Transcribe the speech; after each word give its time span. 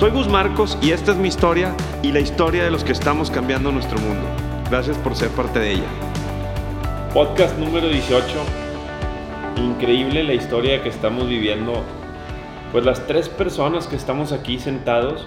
Soy 0.00 0.12
Gus 0.12 0.28
Marcos 0.28 0.78
y 0.80 0.92
esta 0.92 1.12
es 1.12 1.18
mi 1.18 1.28
historia 1.28 1.76
y 2.02 2.10
la 2.10 2.20
historia 2.20 2.64
de 2.64 2.70
los 2.70 2.84
que 2.84 2.92
estamos 2.92 3.30
cambiando 3.30 3.70
nuestro 3.70 3.98
mundo. 3.98 4.26
Gracias 4.70 4.96
por 4.96 5.14
ser 5.14 5.28
parte 5.28 5.58
de 5.58 5.72
ella. 5.72 5.88
Podcast 7.12 7.58
número 7.58 7.86
18. 7.86 8.26
Increíble 9.58 10.24
la 10.24 10.32
historia 10.32 10.82
que 10.82 10.88
estamos 10.88 11.28
viviendo. 11.28 11.84
Pues 12.72 12.86
las 12.86 13.06
tres 13.06 13.28
personas 13.28 13.88
que 13.88 13.96
estamos 13.96 14.32
aquí 14.32 14.58
sentados, 14.58 15.26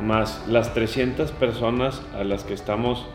más 0.00 0.48
las 0.48 0.74
300 0.74 1.30
personas 1.30 2.02
a 2.18 2.24
las 2.24 2.42
que 2.42 2.54
estamos 2.54 3.06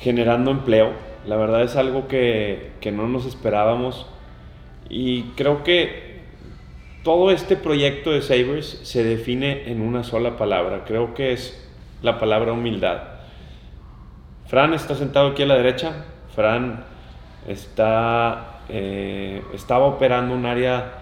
generando 0.00 0.52
empleo. 0.52 0.92
La 1.26 1.34
verdad 1.34 1.64
es 1.64 1.74
algo 1.74 2.06
que, 2.06 2.70
que 2.80 2.92
no 2.92 3.08
nos 3.08 3.26
esperábamos. 3.26 4.06
Y 4.88 5.24
creo 5.34 5.64
que 5.64 6.07
todo 7.02 7.30
este 7.30 7.56
proyecto 7.56 8.10
de 8.10 8.22
Sabres 8.22 8.80
se 8.82 9.04
define 9.04 9.70
en 9.70 9.80
una 9.80 10.04
sola 10.04 10.36
palabra. 10.36 10.84
Creo 10.86 11.14
que 11.14 11.32
es 11.32 11.66
la 12.02 12.18
palabra 12.18 12.52
humildad. 12.52 13.02
Fran 14.46 14.74
está 14.74 14.94
sentado 14.94 15.28
aquí 15.28 15.42
a 15.42 15.46
la 15.46 15.56
derecha. 15.56 16.04
Fran 16.34 16.84
está, 17.46 18.60
eh, 18.68 19.42
estaba 19.54 19.86
operando 19.86 20.34
un 20.34 20.46
área 20.46 20.94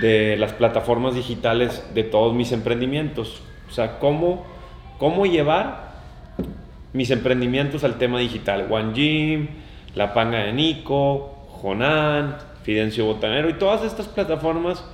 de 0.00 0.36
las 0.36 0.52
plataformas 0.52 1.14
digitales 1.14 1.84
de 1.94 2.04
todos 2.04 2.34
mis 2.34 2.52
emprendimientos. 2.52 3.42
O 3.68 3.72
sea, 3.72 3.98
cómo, 3.98 4.44
cómo 4.98 5.26
llevar 5.26 5.94
mis 6.92 7.10
emprendimientos 7.10 7.84
al 7.84 7.98
tema 7.98 8.18
digital. 8.18 8.66
One 8.70 8.92
Gym, 8.94 9.48
La 9.94 10.14
Panga 10.14 10.38
de 10.38 10.52
Nico, 10.52 11.46
Jonan, 11.60 12.36
Fidencio 12.62 13.04
Botanero 13.04 13.48
y 13.50 13.54
todas 13.54 13.82
estas 13.84 14.08
plataformas 14.08 14.84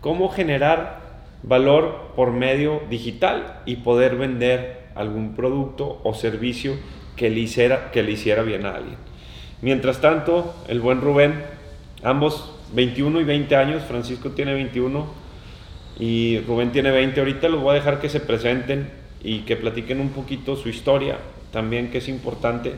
cómo 0.00 0.28
generar 0.28 1.00
valor 1.42 2.12
por 2.16 2.32
medio 2.32 2.82
digital 2.90 3.62
y 3.66 3.76
poder 3.76 4.16
vender 4.16 4.88
algún 4.94 5.34
producto 5.34 6.00
o 6.02 6.14
servicio 6.14 6.74
que 7.16 7.30
le 7.30 7.40
hiciera, 7.40 7.90
que 7.90 8.02
le 8.02 8.12
hiciera 8.12 8.42
bien 8.42 8.66
a 8.66 8.74
alguien. 8.74 8.96
Mientras 9.60 10.00
tanto, 10.00 10.54
el 10.68 10.80
buen 10.80 11.00
Rubén, 11.00 11.42
ambos 12.02 12.54
21 12.72 13.20
y 13.20 13.24
20 13.24 13.56
años, 13.56 13.82
Francisco 13.82 14.30
tiene 14.30 14.54
21 14.54 15.06
y 15.98 16.40
Rubén 16.40 16.70
tiene 16.70 16.90
20, 16.90 17.18
ahorita 17.18 17.48
los 17.48 17.60
voy 17.60 17.72
a 17.72 17.74
dejar 17.74 18.00
que 18.00 18.08
se 18.08 18.20
presenten 18.20 18.90
y 19.22 19.40
que 19.40 19.56
platiquen 19.56 20.00
un 20.00 20.10
poquito 20.10 20.54
su 20.54 20.68
historia, 20.68 21.18
también 21.52 21.90
que 21.90 21.98
es 21.98 22.08
importante. 22.08 22.74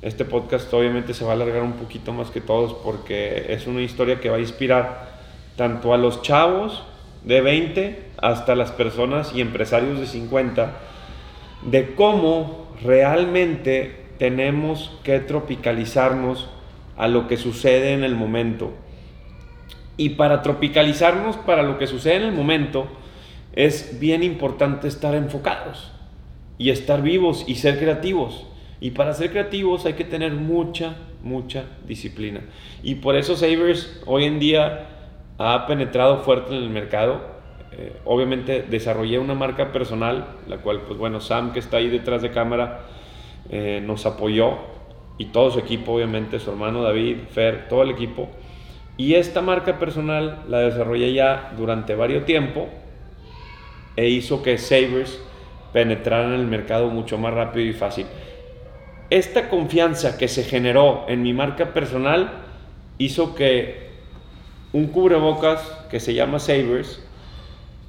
Este 0.00 0.24
podcast 0.24 0.72
obviamente 0.72 1.12
se 1.12 1.24
va 1.24 1.32
a 1.32 1.34
alargar 1.34 1.62
un 1.62 1.74
poquito 1.74 2.14
más 2.14 2.30
que 2.30 2.40
todos 2.40 2.72
porque 2.72 3.52
es 3.52 3.66
una 3.66 3.82
historia 3.82 4.20
que 4.20 4.30
va 4.30 4.38
a 4.38 4.40
inspirar 4.40 5.19
tanto 5.56 5.94
a 5.94 5.98
los 5.98 6.22
chavos 6.22 6.82
de 7.24 7.40
20 7.40 8.02
hasta 8.18 8.54
las 8.54 8.72
personas 8.72 9.32
y 9.34 9.40
empresarios 9.40 10.00
de 10.00 10.06
50, 10.06 10.72
de 11.62 11.94
cómo 11.94 12.68
realmente 12.82 14.06
tenemos 14.18 14.98
que 15.02 15.20
tropicalizarnos 15.20 16.48
a 16.96 17.08
lo 17.08 17.28
que 17.28 17.36
sucede 17.36 17.92
en 17.92 18.04
el 18.04 18.14
momento. 18.14 18.72
Y 19.96 20.10
para 20.10 20.42
tropicalizarnos 20.42 21.36
para 21.36 21.62
lo 21.62 21.78
que 21.78 21.86
sucede 21.86 22.16
en 22.16 22.22
el 22.22 22.32
momento, 22.32 22.86
es 23.52 23.98
bien 24.00 24.22
importante 24.22 24.88
estar 24.88 25.14
enfocados 25.14 25.90
y 26.58 26.70
estar 26.70 27.02
vivos 27.02 27.44
y 27.46 27.56
ser 27.56 27.78
creativos. 27.78 28.46
Y 28.80 28.92
para 28.92 29.12
ser 29.12 29.30
creativos 29.30 29.84
hay 29.86 29.94
que 29.94 30.04
tener 30.04 30.32
mucha, 30.32 30.96
mucha 31.22 31.64
disciplina. 31.86 32.40
Y 32.82 32.96
por 32.96 33.16
eso 33.16 33.36
Savers 33.36 34.00
hoy 34.06 34.24
en 34.24 34.38
día 34.38 34.99
ha 35.42 35.66
penetrado 35.66 36.18
fuerte 36.18 36.54
en 36.54 36.62
el 36.62 36.68
mercado. 36.68 37.18
Eh, 37.72 37.96
obviamente 38.04 38.62
desarrollé 38.62 39.18
una 39.18 39.32
marca 39.32 39.72
personal, 39.72 40.36
la 40.46 40.58
cual, 40.58 40.82
pues 40.82 40.98
bueno, 40.98 41.20
Sam, 41.20 41.54
que 41.54 41.60
está 41.60 41.78
ahí 41.78 41.88
detrás 41.88 42.20
de 42.20 42.30
cámara, 42.30 42.80
eh, 43.48 43.80
nos 43.82 44.04
apoyó 44.04 44.58
y 45.16 45.26
todo 45.26 45.50
su 45.50 45.58
equipo, 45.58 45.92
obviamente, 45.92 46.38
su 46.38 46.50
hermano 46.50 46.82
David, 46.82 47.16
Fer, 47.30 47.68
todo 47.68 47.82
el 47.82 47.90
equipo. 47.90 48.28
Y 48.98 49.14
esta 49.14 49.40
marca 49.40 49.78
personal 49.78 50.42
la 50.46 50.58
desarrollé 50.58 51.14
ya 51.14 51.54
durante 51.56 51.94
varios 51.94 52.26
tiempo 52.26 52.68
e 53.96 54.10
hizo 54.10 54.42
que 54.42 54.58
Savers 54.58 55.22
penetrara 55.72 56.26
en 56.26 56.34
el 56.34 56.46
mercado 56.46 56.88
mucho 56.88 57.16
más 57.16 57.32
rápido 57.32 57.64
y 57.64 57.72
fácil. 57.72 58.04
Esta 59.08 59.48
confianza 59.48 60.18
que 60.18 60.28
se 60.28 60.44
generó 60.44 61.06
en 61.08 61.22
mi 61.22 61.32
marca 61.32 61.72
personal 61.72 62.30
hizo 62.98 63.34
que 63.34 63.89
un 64.72 64.86
cubrebocas 64.88 65.60
que 65.90 66.00
se 66.00 66.14
llama 66.14 66.38
Sabers, 66.38 67.02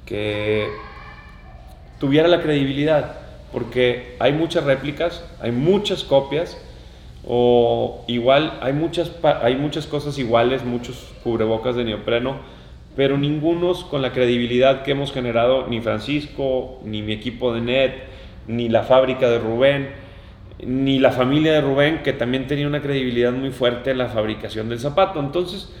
que 0.06 0.68
tuviera 1.98 2.28
la 2.28 2.42
credibilidad, 2.42 3.16
porque 3.52 4.16
hay 4.18 4.32
muchas 4.32 4.64
réplicas, 4.64 5.24
hay 5.40 5.52
muchas 5.52 6.02
copias, 6.02 6.60
o 7.24 8.04
igual 8.08 8.58
hay 8.60 8.72
muchas, 8.72 9.12
hay 9.42 9.54
muchas 9.54 9.86
cosas 9.86 10.18
iguales, 10.18 10.64
muchos 10.64 11.12
cubrebocas 11.22 11.76
de 11.76 11.84
neopreno, 11.84 12.36
pero 12.96 13.16
ningunos 13.16 13.84
con 13.84 14.02
la 14.02 14.12
credibilidad 14.12 14.82
que 14.82 14.90
hemos 14.90 15.12
generado 15.12 15.66
ni 15.68 15.80
Francisco, 15.80 16.80
ni 16.84 17.02
mi 17.02 17.12
equipo 17.12 17.54
de 17.54 17.60
NET, 17.60 17.94
ni 18.48 18.68
la 18.68 18.82
fábrica 18.82 19.30
de 19.30 19.38
Rubén, 19.38 19.90
ni 20.64 20.98
la 20.98 21.12
familia 21.12 21.52
de 21.52 21.60
Rubén, 21.60 22.02
que 22.02 22.12
también 22.12 22.46
tenía 22.46 22.66
una 22.66 22.82
credibilidad 22.82 23.32
muy 23.32 23.50
fuerte 23.50 23.92
en 23.92 23.98
la 23.98 24.08
fabricación 24.08 24.68
del 24.68 24.80
zapato. 24.80 25.20
Entonces, 25.20 25.72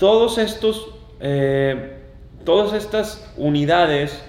todos 0.00 0.38
estos, 0.38 0.88
eh, 1.20 1.98
todas 2.46 2.72
estas 2.72 3.32
unidades 3.36 4.24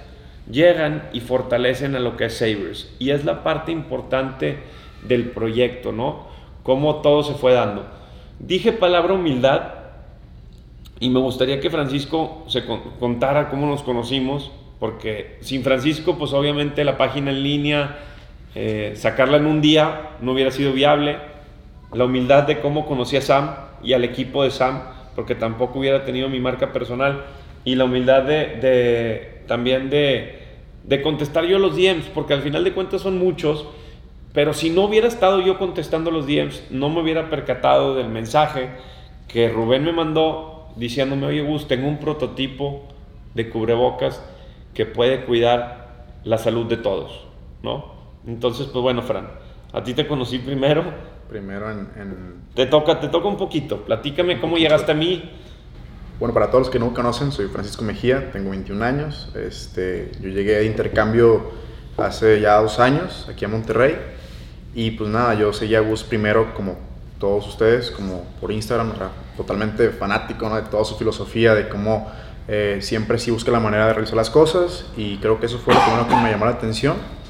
llegan 0.51 1.09
y 1.13 1.21
fortalecen 1.21 1.95
a 1.95 1.99
lo 1.99 2.17
que 2.17 2.25
es 2.25 2.37
Sabres. 2.37 2.93
Y 2.99 3.11
es 3.11 3.23
la 3.23 3.41
parte 3.41 3.71
importante 3.71 4.57
del 5.07 5.31
proyecto, 5.31 5.93
¿no? 5.93 6.27
Cómo 6.63 6.97
todo 6.97 7.23
se 7.23 7.35
fue 7.35 7.53
dando. 7.53 7.85
Dije 8.37 8.73
palabra 8.73 9.13
humildad 9.13 9.61
y 10.99 11.09
me 11.09 11.21
gustaría 11.21 11.61
que 11.61 11.69
Francisco 11.69 12.43
se 12.47 12.65
contara 12.99 13.49
cómo 13.49 13.65
nos 13.65 13.81
conocimos, 13.81 14.51
porque 14.77 15.37
sin 15.39 15.63
Francisco, 15.63 16.17
pues 16.17 16.33
obviamente 16.33 16.83
la 16.83 16.97
página 16.97 17.31
en 17.31 17.43
línea, 17.43 17.97
eh, 18.55 18.93
sacarla 18.97 19.37
en 19.37 19.45
un 19.45 19.61
día 19.61 20.17
no 20.19 20.33
hubiera 20.33 20.51
sido 20.51 20.73
viable. 20.73 21.17
La 21.93 22.03
humildad 22.03 22.43
de 22.43 22.59
cómo 22.59 22.85
conocí 22.85 23.15
a 23.15 23.21
Sam 23.21 23.55
y 23.81 23.93
al 23.93 24.03
equipo 24.03 24.43
de 24.43 24.51
Sam 24.51 24.81
porque 25.15 25.35
tampoco 25.35 25.79
hubiera 25.79 26.03
tenido 26.03 26.29
mi 26.29 26.39
marca 26.39 26.71
personal 26.71 27.25
y 27.63 27.75
la 27.75 27.85
humildad 27.85 28.23
de, 28.23 29.41
también 29.47 29.89
de, 29.89 30.39
contestar 31.03 31.45
yo 31.45 31.59
los 31.59 31.75
DMs, 31.75 32.05
porque 32.13 32.33
al 32.33 32.41
final 32.41 32.63
de 32.63 32.73
cuentas 32.73 33.01
son 33.01 33.17
muchos, 33.17 33.65
pero 34.33 34.53
si 34.53 34.69
no 34.69 34.83
hubiera 34.83 35.07
estado 35.07 35.41
yo 35.41 35.57
contestando 35.57 36.11
los 36.11 36.25
DMs, 36.25 36.63
no 36.69 36.89
me 36.89 37.01
hubiera 37.01 37.29
percatado 37.29 37.95
del 37.95 38.09
mensaje 38.09 38.69
que 39.27 39.49
Rubén 39.49 39.83
me 39.83 39.91
mandó 39.91 40.69
diciéndome, 40.75 41.27
oye 41.27 41.41
Gus, 41.41 41.67
tengo 41.67 41.87
un 41.87 41.97
prototipo 41.97 42.83
de 43.33 43.49
cubrebocas 43.49 44.23
que 44.73 44.85
puede 44.85 45.25
cuidar 45.25 46.05
la 46.23 46.37
salud 46.37 46.65
de 46.65 46.77
todos, 46.77 47.25
¿no? 47.61 47.91
Entonces, 48.25 48.67
pues 48.67 48.81
bueno, 48.81 49.01
Fran, 49.01 49.27
a 49.73 49.83
ti 49.83 49.93
te 49.93 50.07
conocí 50.07 50.39
primero, 50.39 50.83
primero 51.31 51.71
en, 51.71 51.87
Te 52.53 52.65
toca, 52.65 52.99
te 52.99 53.07
toca 53.07 53.27
un 53.27 53.37
poquito. 53.37 53.85
Platícame 53.85 54.39
cómo 54.39 54.57
llegaste 54.57 54.91
a 54.91 54.95
mí. 54.95 55.31
Bueno, 56.19 56.33
para 56.33 56.47
todos 56.47 56.63
los 56.63 56.69
que 56.69 56.77
no 56.77 56.87
me 56.87 56.93
conocen, 56.93 57.31
soy 57.31 57.47
Francisco 57.47 57.83
Mejía, 57.83 58.31
tengo 58.31 58.51
21 58.51 58.83
años. 58.83 59.31
Este, 59.33 60.11
yo 60.19 60.29
llegué 60.29 60.57
de 60.57 60.65
intercambio 60.65 61.51
hace 61.97 62.41
ya 62.41 62.57
dos 62.57 62.79
años 62.79 63.27
aquí 63.31 63.45
a 63.45 63.47
Monterrey. 63.47 63.97
Y 64.75 64.91
pues 64.91 65.09
nada, 65.09 65.33
yo 65.33 65.53
seguía 65.53 65.79
a 65.79 65.81
Gus 65.81 66.03
primero 66.03 66.53
como 66.53 66.77
todos 67.17 67.47
ustedes, 67.47 67.91
como 67.91 68.25
por 68.41 68.51
Instagram, 68.51 68.91
era 68.95 69.11
totalmente 69.37 69.89
fanático 69.91 70.53
de 70.53 70.63
toda 70.63 70.83
su 70.83 70.97
filosofía, 70.97 71.55
de 71.55 71.69
cómo 71.69 72.11
eh, 72.47 72.79
siempre 72.81 73.17
sí 73.17 73.31
busca 73.31 73.51
la 73.51 73.59
manera 73.59 73.87
de 73.87 73.93
realizar 73.93 74.17
las 74.17 74.29
cosas. 74.29 74.85
Y 74.97 75.17
creo 75.17 75.39
que 75.39 75.45
eso 75.45 75.59
fue 75.59 75.73
lo 75.73 75.81
primero 75.81 76.07
que 76.09 76.15
me 76.15 76.29
llamó 76.29 76.45
la 76.45 76.51
atención 76.51 77.20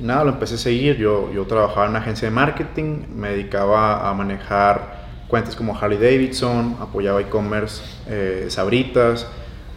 y 0.00 0.02
nada, 0.02 0.24
lo 0.24 0.30
empecé 0.30 0.54
a 0.54 0.58
seguir. 0.58 0.96
Yo, 0.96 1.30
yo 1.32 1.44
trabajaba 1.46 1.84
en 1.84 1.90
una 1.90 1.98
agencia 2.00 2.28
de 2.28 2.34
marketing, 2.34 3.04
me 3.14 3.30
dedicaba 3.30 4.08
a 4.08 4.14
manejar 4.14 5.00
cuentas 5.28 5.54
como 5.54 5.78
Harley 5.78 5.98
Davidson, 5.98 6.76
apoyaba 6.80 7.20
e-commerce, 7.20 7.82
eh, 8.08 8.46
Sabritas, 8.48 9.26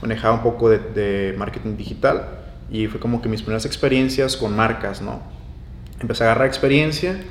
manejaba 0.02 0.34
un 0.36 0.42
poco 0.42 0.70
de, 0.70 1.36
marketing 1.38 1.78
digital 1.78 2.40
y 2.72 2.88
fue 2.88 3.00
como 3.00 3.22
que 3.22 3.30
mis 3.30 3.42
primeras 3.42 3.66
experiencias 3.66 4.36
con 4.36 4.56
marcas, 4.56 5.02
¿no? 5.02 5.22
empecé 6.00 6.24
a 6.24 6.28
agarrar 6.28 6.48
experiencia 6.48 7.22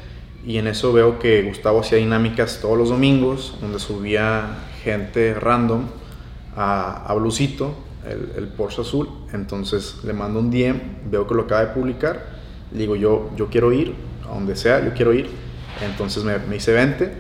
y 0.47 0.59
en 0.59 0.67
eso 0.67 0.93
veo 0.93 1.19
que 1.19 1.43
Gustavo 1.43 1.81
hacía 1.81 1.99
dinámicas 1.99 2.61
todos 2.61 2.79
los 2.79 2.91
domingos, 2.91 3.57
donde 3.61 3.79
subía 3.79 4.59
gente 4.83 5.35
random 5.35 5.87
a, 6.57 7.07
a 7.07 7.15
Blusito, 7.15 7.75
el, 8.09 8.33
el, 8.37 8.49
Porsche 8.49 8.83
azul. 8.83 9.09
Entonces 9.33 9.99
le 10.05 10.13
mando 10.13 10.41
un 10.41 10.51
DM, 10.51 10.81
veo 11.11 11.27
que 11.27 11.35
lo 11.35 11.43
acaba 11.43 11.61
de 11.61 11.69
publicar, 11.69 12.42
le 12.73 12.79
digo 12.79 12.97
yo, 12.97 13.31
yo 13.37 13.49
quiero 13.49 13.73
ir, 13.73 13.95
a 14.25 14.35
donde 14.35 14.57
sea, 14.57 14.85
yo 14.85 14.93
quiero 14.95 15.13
ir. 15.13 15.29
Entonces 15.85 16.25
me, 16.25 16.39
me 16.39 16.57
hice 16.57 16.73
20. 16.73 17.13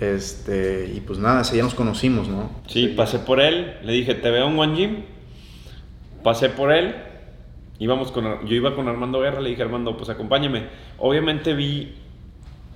Este, 0.00 0.92
y 0.94 1.00
pues 1.00 1.18
nada, 1.18 1.42
ya 1.42 1.62
nos 1.62 1.74
conocimos, 1.74 2.28
¿no? 2.28 2.50
Sí, 2.68 2.88
pasé 2.88 3.18
por 3.18 3.40
él, 3.40 3.74
le 3.82 3.92
dije, 3.92 4.14
te 4.14 4.30
veo 4.30 4.48
en 4.48 4.58
One 4.58 4.76
Gym. 4.76 4.96
Pasé 6.22 6.48
por 6.50 6.72
él, 6.72 6.94
íbamos 7.78 8.12
con, 8.12 8.46
yo 8.46 8.54
iba 8.54 8.74
con 8.74 8.88
Armando 8.88 9.20
Guerra, 9.20 9.40
le 9.40 9.50
dije, 9.50 9.62
Armando, 9.62 9.96
pues 9.96 10.08
acompáñame. 10.08 10.66
Obviamente 10.98 11.54
vi, 11.54 11.94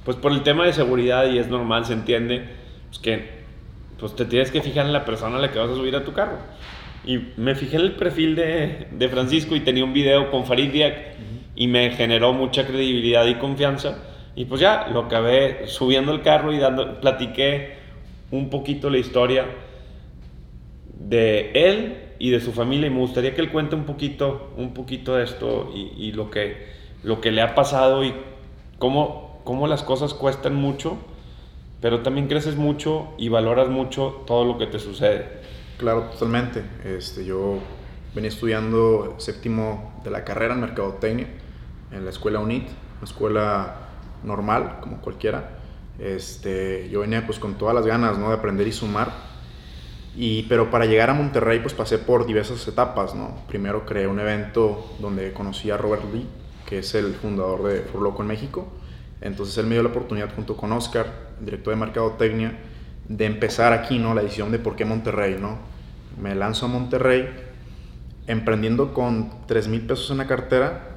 pues 0.04 0.16
por 0.16 0.32
el 0.32 0.42
tema 0.42 0.64
de 0.64 0.72
seguridad, 0.72 1.30
y 1.30 1.38
es 1.38 1.48
normal, 1.48 1.84
se 1.84 1.92
entiende, 1.92 2.44
pues 2.88 2.98
que 2.98 3.42
pues 3.98 4.16
te 4.16 4.24
tienes 4.24 4.50
que 4.50 4.60
fijar 4.60 4.86
en 4.86 4.92
la 4.92 5.04
persona 5.04 5.36
a 5.36 5.40
la 5.40 5.52
que 5.52 5.60
vas 5.60 5.70
a 5.70 5.76
subir 5.76 5.94
a 5.94 6.04
tu 6.04 6.12
carro. 6.12 6.38
Y 7.04 7.20
me 7.36 7.54
fijé 7.54 7.76
en 7.76 7.82
el 7.82 7.92
perfil 7.92 8.34
de, 8.34 8.88
de 8.90 9.08
Francisco 9.08 9.54
y 9.54 9.60
tenía 9.60 9.84
un 9.84 9.92
video 9.92 10.30
con 10.30 10.44
Farid 10.44 10.72
Diak 10.72 10.94
y 11.62 11.68
me 11.68 11.92
generó 11.92 12.32
mucha 12.32 12.66
credibilidad 12.66 13.24
y 13.26 13.36
confianza. 13.36 13.98
Y 14.34 14.46
pues 14.46 14.60
ya, 14.60 14.88
lo 14.88 15.02
acabé 15.02 15.68
subiendo 15.68 16.10
el 16.10 16.20
carro 16.20 16.52
y 16.52 16.58
dando, 16.58 17.00
platiqué 17.00 17.74
un 18.32 18.50
poquito 18.50 18.90
la 18.90 18.98
historia 18.98 19.46
de 20.98 21.52
él 21.54 22.14
y 22.18 22.30
de 22.30 22.40
su 22.40 22.50
familia 22.50 22.88
y 22.88 22.90
me 22.90 22.98
gustaría 22.98 23.32
que 23.32 23.42
él 23.42 23.52
cuente 23.52 23.76
un 23.76 23.84
poquito, 23.84 24.52
un 24.56 24.74
poquito 24.74 25.14
de 25.14 25.22
esto 25.22 25.70
y, 25.72 26.08
y 26.08 26.10
lo, 26.10 26.32
que, 26.32 26.66
lo 27.04 27.20
que 27.20 27.30
le 27.30 27.42
ha 27.42 27.54
pasado 27.54 28.02
y 28.02 28.12
cómo, 28.80 29.40
cómo 29.44 29.68
las 29.68 29.84
cosas 29.84 30.14
cuestan 30.14 30.56
mucho, 30.56 30.96
pero 31.80 32.00
también 32.00 32.26
creces 32.26 32.56
mucho 32.56 33.14
y 33.18 33.28
valoras 33.28 33.68
mucho 33.68 34.24
todo 34.26 34.44
lo 34.44 34.58
que 34.58 34.66
te 34.66 34.80
sucede. 34.80 35.28
Claro, 35.78 36.08
totalmente. 36.10 36.64
Este, 36.84 37.24
yo 37.24 37.60
venía 38.16 38.30
estudiando 38.30 39.14
séptimo 39.18 40.00
de 40.02 40.10
la 40.10 40.24
carrera 40.24 40.54
en 40.54 40.60
Mercadotecnia 40.62 41.28
en 41.92 42.04
la 42.04 42.10
escuela 42.10 42.40
UNIT, 42.40 42.68
una 42.68 43.04
escuela 43.04 43.74
normal, 44.22 44.78
como 44.80 45.00
cualquiera. 45.00 45.58
Este, 45.98 46.88
yo 46.90 47.00
venía 47.00 47.26
pues 47.26 47.38
con 47.38 47.54
todas 47.54 47.74
las 47.74 47.86
ganas, 47.86 48.18
¿no? 48.18 48.28
De 48.28 48.34
aprender 48.34 48.66
y 48.66 48.72
sumar. 48.72 49.12
Y, 50.16 50.42
pero 50.44 50.70
para 50.70 50.84
llegar 50.84 51.10
a 51.10 51.14
Monterrey 51.14 51.60
pues 51.60 51.74
pasé 51.74 51.98
por 51.98 52.26
diversas 52.26 52.66
etapas, 52.68 53.14
¿no? 53.14 53.44
Primero 53.48 53.86
creé 53.86 54.06
un 54.06 54.20
evento 54.20 54.96
donde 55.00 55.32
conocí 55.32 55.70
a 55.70 55.76
Robert 55.76 56.04
Lee, 56.12 56.26
que 56.66 56.80
es 56.80 56.94
el 56.94 57.14
fundador 57.14 57.62
de 57.64 57.80
Furloco 57.82 58.22
en 58.22 58.28
México. 58.28 58.68
Entonces 59.20 59.56
él 59.58 59.66
me 59.66 59.74
dio 59.74 59.82
la 59.82 59.90
oportunidad 59.90 60.34
junto 60.34 60.56
con 60.56 60.72
Oscar, 60.72 61.06
el 61.38 61.46
director 61.46 61.72
de 61.72 61.80
Mercadotecnia, 61.80 62.58
de 63.08 63.24
empezar 63.24 63.72
aquí, 63.72 63.98
¿no? 63.98 64.14
La 64.14 64.22
edición 64.22 64.50
de 64.50 64.58
por 64.58 64.76
qué 64.76 64.84
Monterrey, 64.84 65.36
¿no? 65.40 65.58
Me 66.20 66.34
lanzo 66.34 66.66
a 66.66 66.68
Monterrey 66.68 67.28
emprendiendo 68.26 68.92
con 68.94 69.46
3 69.46 69.68
mil 69.68 69.82
pesos 69.82 70.10
en 70.10 70.18
la 70.18 70.26
cartera, 70.26 70.91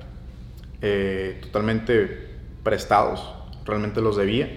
eh, 0.82 1.40
totalmente 1.42 2.30
prestados, 2.64 3.34
realmente 3.66 4.02
los 4.02 4.18
debía, 4.18 4.50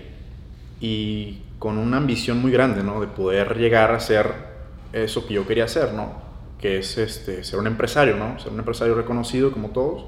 y 0.81 1.43
con 1.59 1.79
una 1.79 1.97
ambición 1.97 2.41
muy 2.41 2.53
grande, 2.53 2.82
¿no? 2.82 3.00
De 3.00 3.06
poder 3.06 3.56
llegar 3.56 3.93
a 3.93 4.00
ser 4.00 4.32
eso 4.93 5.26
que 5.26 5.35
yo 5.35 5.47
quería 5.47 5.65
hacer, 5.65 5.93
¿no? 5.93 6.12
Que 6.61 6.79
es 6.79 6.99
este, 6.99 7.44
ser 7.44 7.59
un 7.59 7.67
empresario, 7.67 8.17
¿no? 8.17 8.38
Ser 8.38 8.53
un 8.53 8.59
empresario 8.59 8.94
reconocido 8.94 9.53
como 9.53 9.70
todos 9.70 10.05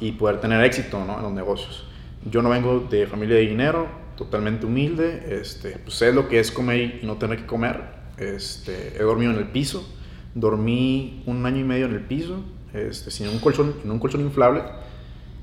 y 0.00 0.12
poder 0.12 0.40
tener 0.40 0.62
éxito, 0.64 1.04
¿no? 1.04 1.16
En 1.16 1.22
los 1.22 1.32
negocios. 1.32 1.86
Yo 2.30 2.42
no 2.42 2.50
vengo 2.50 2.86
de 2.90 3.06
familia 3.06 3.36
de 3.36 3.42
dinero, 3.42 3.86
totalmente 4.16 4.66
humilde, 4.66 5.38
este, 5.40 5.78
pues 5.78 5.94
sé 5.94 6.12
lo 6.12 6.28
que 6.28 6.40
es 6.40 6.50
comer 6.50 7.00
y 7.02 7.06
no 7.06 7.16
tener 7.16 7.38
que 7.38 7.46
comer. 7.46 7.98
Este, 8.18 8.96
he 8.96 9.02
dormido 9.02 9.32
en 9.32 9.38
el 9.38 9.48
piso, 9.48 9.88
dormí 10.34 11.22
un 11.26 11.46
año 11.46 11.60
y 11.60 11.64
medio 11.64 11.86
en 11.86 11.94
el 11.94 12.00
piso, 12.00 12.42
este, 12.74 13.10
sin 13.12 13.28
un 13.28 13.38
colchón, 13.38 13.74
en 13.84 13.90
un 13.90 13.98
colchón 14.00 14.20
inflable 14.20 14.62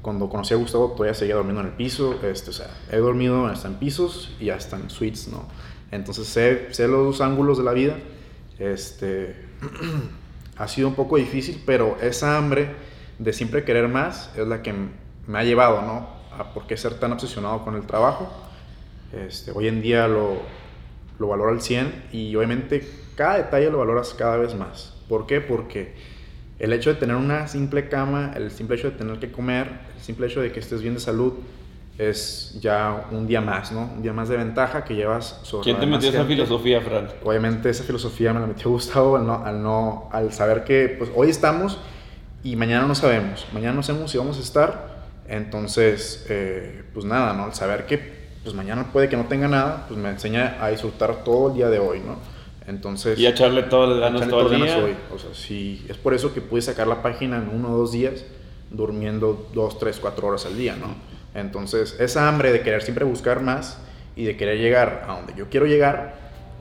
cuando 0.05 0.29
conocí 0.29 0.53
a 0.53 0.57
Gustavo 0.57 0.91
todavía 0.91 1.15
seguía 1.15 1.33
durmiendo 1.33 1.61
en 1.61 1.67
el 1.69 1.73
piso, 1.73 2.19
este, 2.21 2.51
o 2.51 2.53
sea, 2.53 2.69
he 2.91 2.97
dormido 2.97 3.47
hasta 3.47 3.67
en 3.69 3.73
pisos 3.77 4.31
y 4.39 4.51
hasta 4.51 4.75
en 4.75 4.91
suites, 4.91 5.29
¿no? 5.29 5.47
Entonces 5.89 6.27
sé, 6.27 6.71
sé 6.75 6.87
los 6.87 7.21
ángulos 7.21 7.57
de 7.57 7.63
la 7.63 7.73
vida, 7.73 7.97
este, 8.59 9.35
ha 10.57 10.67
sido 10.67 10.89
un 10.89 10.93
poco 10.93 11.17
difícil, 11.17 11.59
pero 11.65 11.97
esa 12.03 12.37
hambre 12.37 12.69
de 13.17 13.33
siempre 13.33 13.63
querer 13.63 13.87
más 13.87 14.29
es 14.37 14.45
la 14.45 14.61
que 14.61 14.75
me 15.25 15.39
ha 15.39 15.43
llevado, 15.43 15.81
¿no? 15.81 16.07
A 16.37 16.53
por 16.53 16.67
qué 16.67 16.77
ser 16.77 16.99
tan 16.99 17.11
obsesionado 17.11 17.65
con 17.65 17.73
el 17.73 17.87
trabajo. 17.87 18.31
Este, 19.11 19.53
hoy 19.55 19.67
en 19.67 19.81
día 19.81 20.07
lo, 20.07 20.37
lo 21.17 21.29
valoro 21.29 21.49
al 21.49 21.61
100 21.61 22.09
y 22.11 22.35
obviamente 22.35 22.87
cada 23.15 23.37
detalle 23.37 23.71
lo 23.71 23.79
valoras 23.79 24.13
cada 24.13 24.37
vez 24.37 24.53
más. 24.53 24.93
¿Por 25.09 25.25
qué? 25.25 25.41
Porque 25.41 25.95
el 26.59 26.73
hecho 26.73 26.89
de 26.89 26.95
tener 26.95 27.15
una 27.15 27.47
simple 27.47 27.89
cama, 27.89 28.31
el 28.35 28.51
simple 28.51 28.77
hecho 28.77 28.91
de 28.91 28.97
tener 28.97 29.19
que 29.19 29.31
comer, 29.31 29.67
el 29.95 30.01
simple 30.01 30.27
hecho 30.27 30.41
de 30.41 30.51
que 30.51 30.59
estés 30.59 30.81
bien 30.81 30.93
de 30.93 30.99
salud, 30.99 31.33
es 31.97 32.57
ya 32.61 33.07
un 33.11 33.25
día 33.25 33.39
más, 33.39 33.71
¿no? 33.71 33.89
Un 33.95 34.01
día 34.01 34.11
más 34.11 34.27
de 34.27 34.35
ventaja 34.35 34.83
que 34.83 34.95
llevas 34.95 35.39
sobre 35.43 35.63
¿Quién 35.63 35.79
te 35.79 35.85
metió 35.85 36.09
esa 36.09 36.25
filosofía, 36.25 36.81
Fran? 36.81 37.07
Obviamente 37.23 37.69
esa 37.69 37.83
filosofía 37.83 38.33
me 38.33 38.41
la 38.41 38.47
metió 38.47 38.69
Gustavo 38.71 39.15
al, 39.15 39.25
no, 39.25 39.45
al, 39.45 39.63
no, 39.63 40.09
al 40.11 40.33
saber 40.33 40.63
que 40.63 40.95
pues 40.97 41.09
hoy 41.15 41.29
estamos 41.29 41.79
y 42.43 42.55
mañana 42.55 42.85
no 42.85 42.95
sabemos. 42.95 43.47
Mañana 43.53 43.73
no 43.73 43.83
sabemos 43.83 44.11
si 44.11 44.17
vamos 44.17 44.37
a 44.37 44.41
estar. 44.41 44.95
Entonces, 45.27 46.25
eh, 46.29 46.83
pues 46.93 47.05
nada, 47.05 47.33
¿no? 47.33 47.45
Al 47.45 47.55
saber 47.55 47.85
que 47.85 47.97
pues 48.43 48.53
mañana 48.53 48.91
puede 48.91 49.09
que 49.09 49.17
no 49.17 49.25
tenga 49.25 49.47
nada, 49.47 49.85
pues 49.87 49.99
me 49.99 50.09
enseña 50.09 50.57
a 50.61 50.69
disfrutar 50.69 51.23
todo 51.23 51.49
el 51.49 51.55
día 51.55 51.69
de 51.69 51.79
hoy, 51.79 51.99
¿no? 51.99 52.17
Entonces, 52.67 53.19
y 53.19 53.27
echarle 53.27 53.63
todas 53.63 53.89
las 53.89 54.11
ganas 54.11 54.27
todo 54.27 54.51
el 54.51 54.61
día. 54.61 54.77
Hoy. 54.77 54.95
O 55.13 55.19
sea, 55.19 55.29
sí, 55.33 55.85
es 55.87 55.97
por 55.97 56.13
eso 56.13 56.33
que 56.33 56.41
pude 56.41 56.61
sacar 56.61 56.87
la 56.87 57.03
página 57.03 57.37
en 57.37 57.49
uno 57.49 57.73
o 57.73 57.77
dos 57.77 57.91
días, 57.91 58.25
durmiendo 58.71 59.49
dos, 59.53 59.77
tres, 59.77 59.99
cuatro 59.99 60.27
horas 60.27 60.45
al 60.45 60.57
día, 60.57 60.75
¿no? 60.75 60.87
Entonces, 61.39 61.95
esa 61.99 62.27
hambre 62.27 62.51
de 62.51 62.61
querer 62.61 62.81
siempre 62.81 63.05
buscar 63.05 63.41
más 63.41 63.79
y 64.15 64.23
de 64.23 64.37
querer 64.37 64.57
llegar 64.57 65.05
a 65.07 65.17
donde 65.17 65.33
yo 65.35 65.49
quiero 65.49 65.67
llegar, 65.67 66.15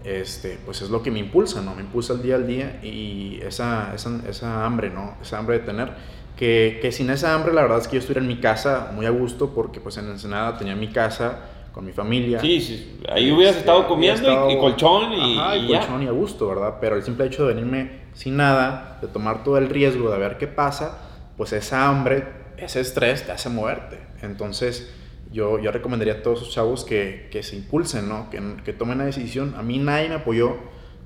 este, 0.05 0.59
pues 0.65 0.83
es 0.83 0.91
lo 0.91 1.03
que 1.03 1.11
me 1.11 1.21
impulsa, 1.21 1.63
¿no? 1.63 1.75
Me 1.75 1.83
impulsa 1.83 2.13
el 2.13 2.23
día 2.23 2.35
al 2.35 2.47
día 2.47 2.81
y 2.83 3.41
esa, 3.43 3.95
esa, 3.95 4.21
esa 4.29 4.67
hambre, 4.67 4.91
¿no? 4.91 5.17
Esa 5.23 5.39
hambre 5.39 5.61
de 5.61 5.65
tener, 5.65 5.93
que, 6.37 6.81
que, 6.83 6.93
sin 6.93 7.09
esa 7.11 7.35
hambre 7.35 7.55
la 7.55 7.63
verdad 7.63 7.79
es 7.79 7.89
que 7.89 7.95
yo 7.95 8.01
estuviera 8.01 8.21
en 8.21 8.27
mi 8.27 8.41
casa 8.41 8.91
muy 8.93 9.07
a 9.07 9.11
gusto 9.11 9.55
porque 9.55 9.81
pues 9.81 9.97
en 9.97 10.09
Ensenada 10.09 10.59
tenía 10.59 10.75
mi 10.75 10.89
casa 10.89 11.39
con 11.75 11.85
mi 11.85 11.93
familia. 11.93 12.39
Sí, 12.39 12.61
sí. 12.61 13.01
ahí 13.09 13.33
hubieras 13.33 13.57
este, 13.57 13.69
estado 13.69 13.89
comiendo 13.89 14.49
y, 14.49 14.59
colchón 14.59 15.13
y, 15.13 15.37
ajá, 15.37 15.57
y, 15.57 15.67
colchón 15.67 16.03
y 16.05 16.07
a 16.07 16.13
gusto, 16.13 16.47
¿verdad? 16.49 16.77
Pero 16.81 16.95
el 16.95 17.03
simple 17.03 17.27
hecho 17.27 17.47
de 17.47 17.55
venirme 17.55 18.05
sin 18.15 18.37
nada, 18.37 18.99
de 19.03 19.09
tomar 19.09 19.43
todo 19.43 19.59
el 19.59 19.69
riesgo 19.69 20.09
de 20.09 20.19
ver 20.19 20.39
qué 20.39 20.47
pasa, 20.47 20.99
pues 21.37 21.53
esa 21.53 21.89
hambre, 21.89 22.29
ese 22.59 22.81
estrés 22.81 23.27
te 23.27 23.33
hace 23.33 23.49
moverte. 23.49 23.99
Entonces, 24.23 24.95
yo, 25.33 25.59
yo 25.59 25.73
recomendaría 25.73 26.15
a 26.15 26.23
todos 26.23 26.43
esos 26.43 26.55
chavos 26.55 26.85
que, 26.85 27.29
que 27.33 27.43
se 27.43 27.57
impulsen, 27.57 28.09
¿no? 28.09 28.31
Que, 28.31 28.41
que, 28.65 28.73
tomen 28.73 28.99
una 28.99 29.07
decisión. 29.07 29.57
A 29.59 29.65
mí 29.65 29.79
nadie 29.79 30.09
me 30.09 30.15
apoyó, 30.15 30.57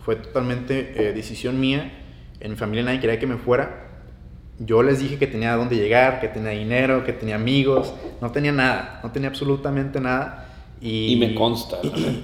fue 0.05 0.17
totalmente 0.17 0.93
eh, 0.97 1.15
decisión 1.15 1.59
mía. 1.59 2.05
En 2.41 2.51
mi 2.51 2.57
familia 2.59 2.85
nadie 2.85 3.01
quería 3.01 3.19
que 3.19 3.27
me 3.27 3.39
fuera. 3.39 3.87
Yo 4.59 4.83
les 4.83 4.99
dije 4.99 5.19
que 5.19 5.29
tenía 5.29 5.55
a 5.55 5.57
dónde 5.57 5.77
llegar, 5.77 6.21
que 6.21 6.29
tenía 6.29 6.51
dinero, 6.51 7.05
que 7.07 7.15
tenía 7.15 7.37
amigos. 7.37 7.95
No 8.21 8.33
tenía 8.33 8.53
nada, 8.53 9.01
no 9.03 9.13
tenía 9.13 9.31
absolutamente 9.31 9.99
nada 9.99 10.45
y, 10.81 11.17
me 11.17 11.35
consta. 11.35 11.79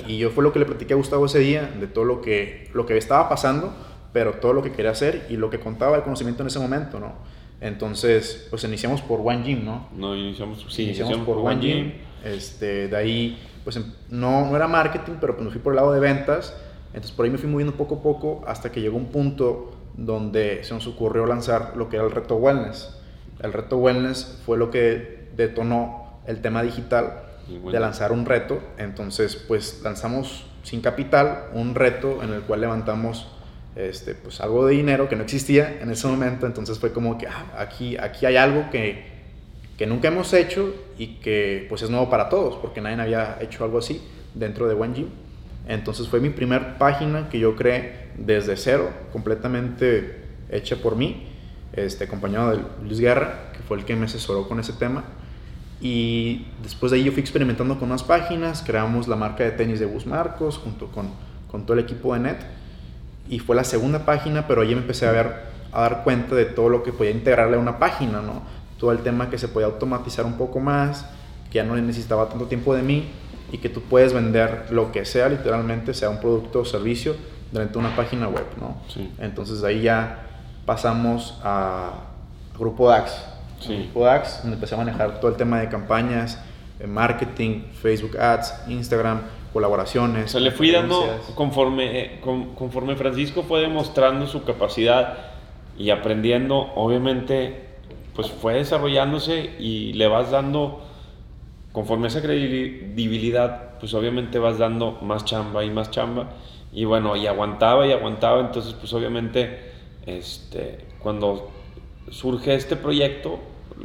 Y, 0.06 0.18
yo 0.18 0.30
fue 0.30 0.44
lo 0.44 0.52
que 0.52 0.58
le 0.58 0.66
platiqué 0.66 0.94
a 0.94 0.96
Gustavo 0.96 1.26
ese 1.26 1.40
día, 1.40 1.72
de 1.80 1.86
todo 1.86 2.04
lo 2.04 2.20
que, 2.20 2.70
lo 2.72 2.86
que 2.86 2.96
estaba 2.96 3.28
pasando, 3.28 3.72
pero 4.12 4.34
todo 4.34 4.52
lo 4.52 4.62
que 4.62 4.72
quería 4.72 4.92
hacer 4.92 5.26
y 5.28 5.36
lo 5.36 5.50
que 5.50 5.58
contaba 5.58 5.96
el 5.96 6.02
conocimiento 6.02 6.42
en 6.42 6.48
ese 6.48 6.58
momento, 6.58 7.00
¿no? 7.00 7.12
Entonces, 7.60 8.46
pues 8.50 8.62
iniciamos 8.64 9.00
por 9.00 9.20
One 9.20 9.42
Gym, 9.44 9.64
¿no? 9.64 9.88
No, 9.96 10.14
iniciamos, 10.14 10.66
sí, 10.68 10.84
iniciamos, 10.84 11.18
por, 11.18 11.38
One 11.38 11.60
Gym. 11.60 11.92
Este, 12.24 12.88
de 12.88 12.96
ahí, 12.96 13.38
pues 13.64 13.76
em, 13.76 13.84
no, 14.10 14.46
no 14.46 14.56
era 14.56 14.68
marketing, 14.68 15.14
pero 15.20 15.34
pues 15.34 15.46
me 15.46 15.50
fui 15.50 15.60
por 15.60 15.72
el 15.72 15.76
lado 15.76 15.92
de 15.92 16.00
ventas. 16.00 16.54
Entonces 16.88 17.12
por 17.12 17.24
ahí 17.24 17.30
me 17.30 17.38
fui 17.38 17.50
moviendo 17.50 17.74
poco 17.74 17.96
a 17.96 18.02
poco 18.02 18.44
hasta 18.46 18.70
que 18.70 18.80
llegó 18.80 18.96
un 18.96 19.06
punto 19.06 19.72
donde 19.96 20.62
se 20.62 20.74
nos 20.74 20.86
ocurrió 20.86 21.26
lanzar 21.26 21.72
lo 21.76 21.88
que 21.88 21.96
era 21.96 22.04
el 22.04 22.12
reto 22.12 22.36
wellness. 22.36 22.96
El 23.40 23.52
reto 23.52 23.78
wellness 23.78 24.40
fue 24.46 24.56
lo 24.56 24.70
que 24.70 25.28
detonó 25.36 26.20
el 26.26 26.40
tema 26.40 26.62
digital 26.62 27.24
de 27.48 27.80
lanzar 27.80 28.12
un 28.12 28.24
reto. 28.24 28.60
Entonces, 28.78 29.36
pues 29.36 29.80
lanzamos 29.82 30.46
sin 30.62 30.80
capital 30.80 31.50
un 31.52 31.74
reto 31.74 32.22
en 32.22 32.32
el 32.32 32.42
cual 32.42 32.62
levantamos 32.62 33.28
este, 33.76 34.14
pues 34.14 34.40
algo 34.40 34.66
de 34.66 34.74
dinero 34.74 35.08
que 35.08 35.16
no 35.16 35.22
existía 35.22 35.78
en 35.80 35.90
ese 35.90 36.06
momento. 36.06 36.46
Entonces 36.46 36.78
fue 36.78 36.92
como 36.92 37.18
que 37.18 37.26
ah, 37.26 37.54
aquí, 37.58 37.96
aquí 37.96 38.26
hay 38.26 38.36
algo 38.36 38.70
que, 38.70 39.04
que 39.76 39.86
nunca 39.86 40.08
hemos 40.08 40.32
hecho 40.32 40.74
y 40.98 41.16
que 41.16 41.66
pues 41.68 41.82
es 41.82 41.90
nuevo 41.90 42.08
para 42.08 42.28
todos, 42.28 42.56
porque 42.56 42.80
nadie 42.80 43.00
había 43.00 43.38
hecho 43.40 43.64
algo 43.64 43.78
así 43.78 44.00
dentro 44.34 44.68
de 44.68 44.74
One 44.74 44.94
Gym. 44.94 45.08
Entonces 45.66 46.08
fue 46.08 46.20
mi 46.20 46.30
primer 46.30 46.78
página 46.78 47.28
que 47.28 47.38
yo 47.38 47.56
creé 47.56 48.10
desde 48.16 48.56
cero, 48.56 48.90
completamente 49.12 50.22
hecha 50.50 50.76
por 50.76 50.94
mí, 50.94 51.28
este, 51.72 52.04
acompañado 52.04 52.56
de 52.56 52.62
Luis 52.82 53.00
Guerra, 53.00 53.50
que 53.52 53.60
fue 53.60 53.78
el 53.78 53.84
que 53.84 53.96
me 53.96 54.04
asesoró 54.04 54.46
con 54.46 54.60
ese 54.60 54.74
tema. 54.74 55.04
Y 55.84 56.46
después 56.62 56.90
de 56.90 56.96
ahí 56.96 57.04
yo 57.04 57.12
fui 57.12 57.20
experimentando 57.20 57.78
con 57.78 57.90
unas 57.90 58.02
páginas, 58.02 58.62
creamos 58.66 59.06
la 59.06 59.16
marca 59.16 59.44
de 59.44 59.50
tenis 59.50 59.78
de 59.78 59.84
Gus 59.84 60.06
Marcos 60.06 60.56
junto 60.56 60.86
con, 60.86 61.10
con 61.50 61.66
todo 61.66 61.74
el 61.74 61.84
equipo 61.84 62.14
de 62.14 62.20
NET. 62.20 62.38
Y 63.28 63.38
fue 63.38 63.54
la 63.54 63.64
segunda 63.64 64.06
página, 64.06 64.46
pero 64.48 64.62
ahí 64.62 64.74
me 64.74 64.80
empecé 64.80 65.06
a, 65.06 65.12
ver, 65.12 65.42
a 65.72 65.82
dar 65.82 66.02
cuenta 66.02 66.34
de 66.36 66.46
todo 66.46 66.70
lo 66.70 66.82
que 66.82 66.90
podía 66.94 67.10
integrarle 67.10 67.56
a 67.56 67.60
una 67.60 67.78
página, 67.78 68.22
¿no? 68.22 68.40
Todo 68.78 68.92
el 68.92 69.00
tema 69.00 69.28
que 69.28 69.36
se 69.36 69.46
podía 69.46 69.66
automatizar 69.66 70.24
un 70.24 70.38
poco 70.38 70.58
más, 70.58 71.04
que 71.50 71.56
ya 71.56 71.64
no 71.64 71.76
necesitaba 71.76 72.30
tanto 72.30 72.46
tiempo 72.46 72.74
de 72.74 72.82
mí 72.82 73.10
y 73.52 73.58
que 73.58 73.68
tú 73.68 73.82
puedes 73.82 74.14
vender 74.14 74.68
lo 74.70 74.90
que 74.90 75.04
sea, 75.04 75.28
literalmente, 75.28 75.92
sea 75.92 76.08
un 76.08 76.18
producto 76.18 76.60
o 76.60 76.64
servicio, 76.64 77.14
dentro 77.52 77.82
de 77.82 77.88
una 77.88 77.94
página 77.94 78.26
web, 78.26 78.46
¿no? 78.58 78.78
Sí. 78.88 79.12
Entonces 79.18 79.60
de 79.60 79.68
ahí 79.68 79.82
ya 79.82 80.28
pasamos 80.64 81.38
a 81.44 81.92
Grupo 82.58 82.88
DAX. 82.88 83.33
Sí. 83.60 83.90
Donde 84.42 84.54
empecé 84.56 84.74
a 84.74 84.78
manejar 84.78 85.20
todo 85.20 85.30
el 85.30 85.36
tema 85.36 85.60
de 85.60 85.68
campañas, 85.68 86.38
eh, 86.80 86.86
marketing, 86.86 87.62
Facebook 87.80 88.18
Ads, 88.18 88.64
Instagram, 88.68 89.22
colaboraciones. 89.52 90.24
O 90.26 90.28
sea, 90.28 90.40
le 90.40 90.50
fui 90.50 90.70
dando 90.70 91.00
conforme, 91.34 92.00
eh, 92.00 92.20
con- 92.20 92.54
conforme 92.54 92.96
Francisco 92.96 93.42
fue 93.42 93.60
demostrando 93.60 94.26
su 94.26 94.42
capacidad 94.44 95.18
y 95.78 95.90
aprendiendo, 95.90 96.72
obviamente, 96.74 97.64
pues 98.14 98.30
fue 98.30 98.54
desarrollándose 98.54 99.50
y 99.58 99.92
le 99.94 100.06
vas 100.08 100.30
dando, 100.30 100.82
conforme 101.72 102.08
esa 102.08 102.20
credibilidad, 102.22 103.78
pues 103.80 103.94
obviamente 103.94 104.38
vas 104.38 104.58
dando 104.58 104.98
más 105.02 105.24
chamba 105.24 105.64
y 105.64 105.70
más 105.70 105.90
chamba. 105.90 106.30
Y 106.72 106.84
bueno, 106.84 107.16
y 107.16 107.26
aguantaba 107.26 107.86
y 107.86 107.92
aguantaba, 107.92 108.40
entonces 108.40 108.74
pues 108.74 108.92
obviamente, 108.92 109.72
este, 110.06 110.78
cuando 111.00 111.50
surge 112.10 112.54
este 112.54 112.76
proyecto, 112.76 113.38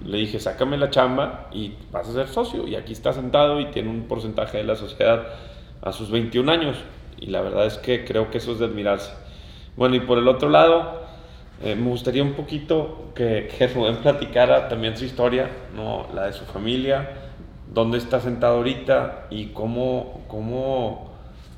le 0.05 0.17
dije, 0.17 0.39
sácame 0.39 0.77
la 0.77 0.89
chamba 0.89 1.47
y 1.51 1.73
vas 1.91 2.07
a 2.09 2.13
ser 2.13 2.27
socio. 2.27 2.67
Y 2.67 2.75
aquí 2.75 2.93
está 2.93 3.13
sentado 3.13 3.59
y 3.59 3.65
tiene 3.71 3.89
un 3.89 4.03
porcentaje 4.07 4.57
de 4.57 4.63
la 4.63 4.75
sociedad 4.75 5.27
a 5.81 5.91
sus 5.91 6.11
21 6.11 6.51
años. 6.51 6.77
Y 7.19 7.27
la 7.27 7.41
verdad 7.41 7.65
es 7.65 7.77
que 7.77 8.05
creo 8.05 8.29
que 8.31 8.38
eso 8.38 8.51
es 8.53 8.59
de 8.59 8.65
admirarse. 8.65 9.11
Bueno, 9.75 9.95
y 9.95 9.99
por 10.01 10.17
el 10.17 10.27
otro 10.27 10.49
lado, 10.49 11.01
eh, 11.63 11.75
me 11.75 11.89
gustaría 11.89 12.23
un 12.23 12.33
poquito 12.33 13.11
que, 13.15 13.49
que 13.57 13.67
Rubén 13.67 13.97
platicara 13.97 14.67
también 14.69 14.95
su 14.97 15.05
historia, 15.05 15.49
¿no? 15.75 16.07
la 16.13 16.25
de 16.27 16.33
su 16.33 16.45
familia, 16.45 17.09
dónde 17.73 17.97
está 17.97 18.19
sentado 18.19 18.57
ahorita 18.57 19.27
y 19.29 19.47
cómo, 19.47 20.21
cómo, 20.27 21.11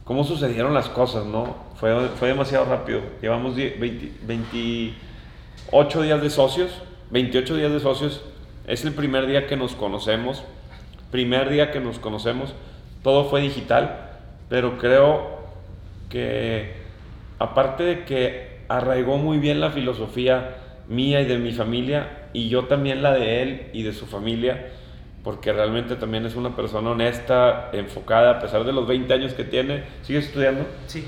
cómo 0.04 0.24
sucedieron 0.24 0.74
las 0.74 0.90
cosas, 0.90 1.26
¿no? 1.26 1.56
Fue, 1.76 1.94
fue 2.16 2.30
demasiado 2.30 2.66
rápido. 2.66 3.02
Llevamos 3.22 3.56
die- 3.56 3.76
20 3.80 4.94
28 5.72 6.02
días 6.02 6.22
de 6.22 6.30
socios, 6.30 6.72
28 7.12 7.56
días 7.56 7.72
de 7.72 7.80
socios. 7.80 8.22
Es 8.68 8.86
el 8.86 8.94
primer 8.94 9.28
día 9.28 9.48
que 9.48 9.58
nos 9.58 9.76
conocemos, 9.76 10.44
primer 11.12 11.50
día 11.50 11.72
que 11.72 11.80
nos 11.80 12.00
conocemos. 12.00 12.54
Todo 13.04 13.26
fue 13.26 13.42
digital, 13.42 14.10
pero 14.50 14.78
creo 14.78 15.40
que 16.10 16.74
aparte 17.40 17.84
de 17.84 18.06
que 18.06 18.62
arraigó 18.68 19.18
muy 19.18 19.38
bien 19.40 19.60
la 19.60 19.72
filosofía 19.72 20.58
mía 20.88 21.22
y 21.22 21.26
de 21.26 21.38
mi 21.38 21.52
familia, 21.52 22.28
y 22.34 22.50
yo 22.50 22.66
también 22.66 23.02
la 23.02 23.14
de 23.14 23.42
él 23.42 23.68
y 23.74 23.84
de 23.84 23.94
su 23.94 24.06
familia, 24.06 24.68
porque 25.24 25.54
realmente 25.54 25.96
también 25.96 26.26
es 26.26 26.36
una 26.36 26.56
persona 26.56 26.92
honesta, 26.92 27.70
enfocada, 27.74 28.32
a 28.32 28.40
pesar 28.40 28.64
de 28.64 28.74
los 28.74 28.88
20 28.88 29.14
años 29.14 29.34
que 29.34 29.44
tiene. 29.44 29.84
¿Sigue 30.04 30.20
estudiando? 30.20 30.66
Sí. 30.88 31.06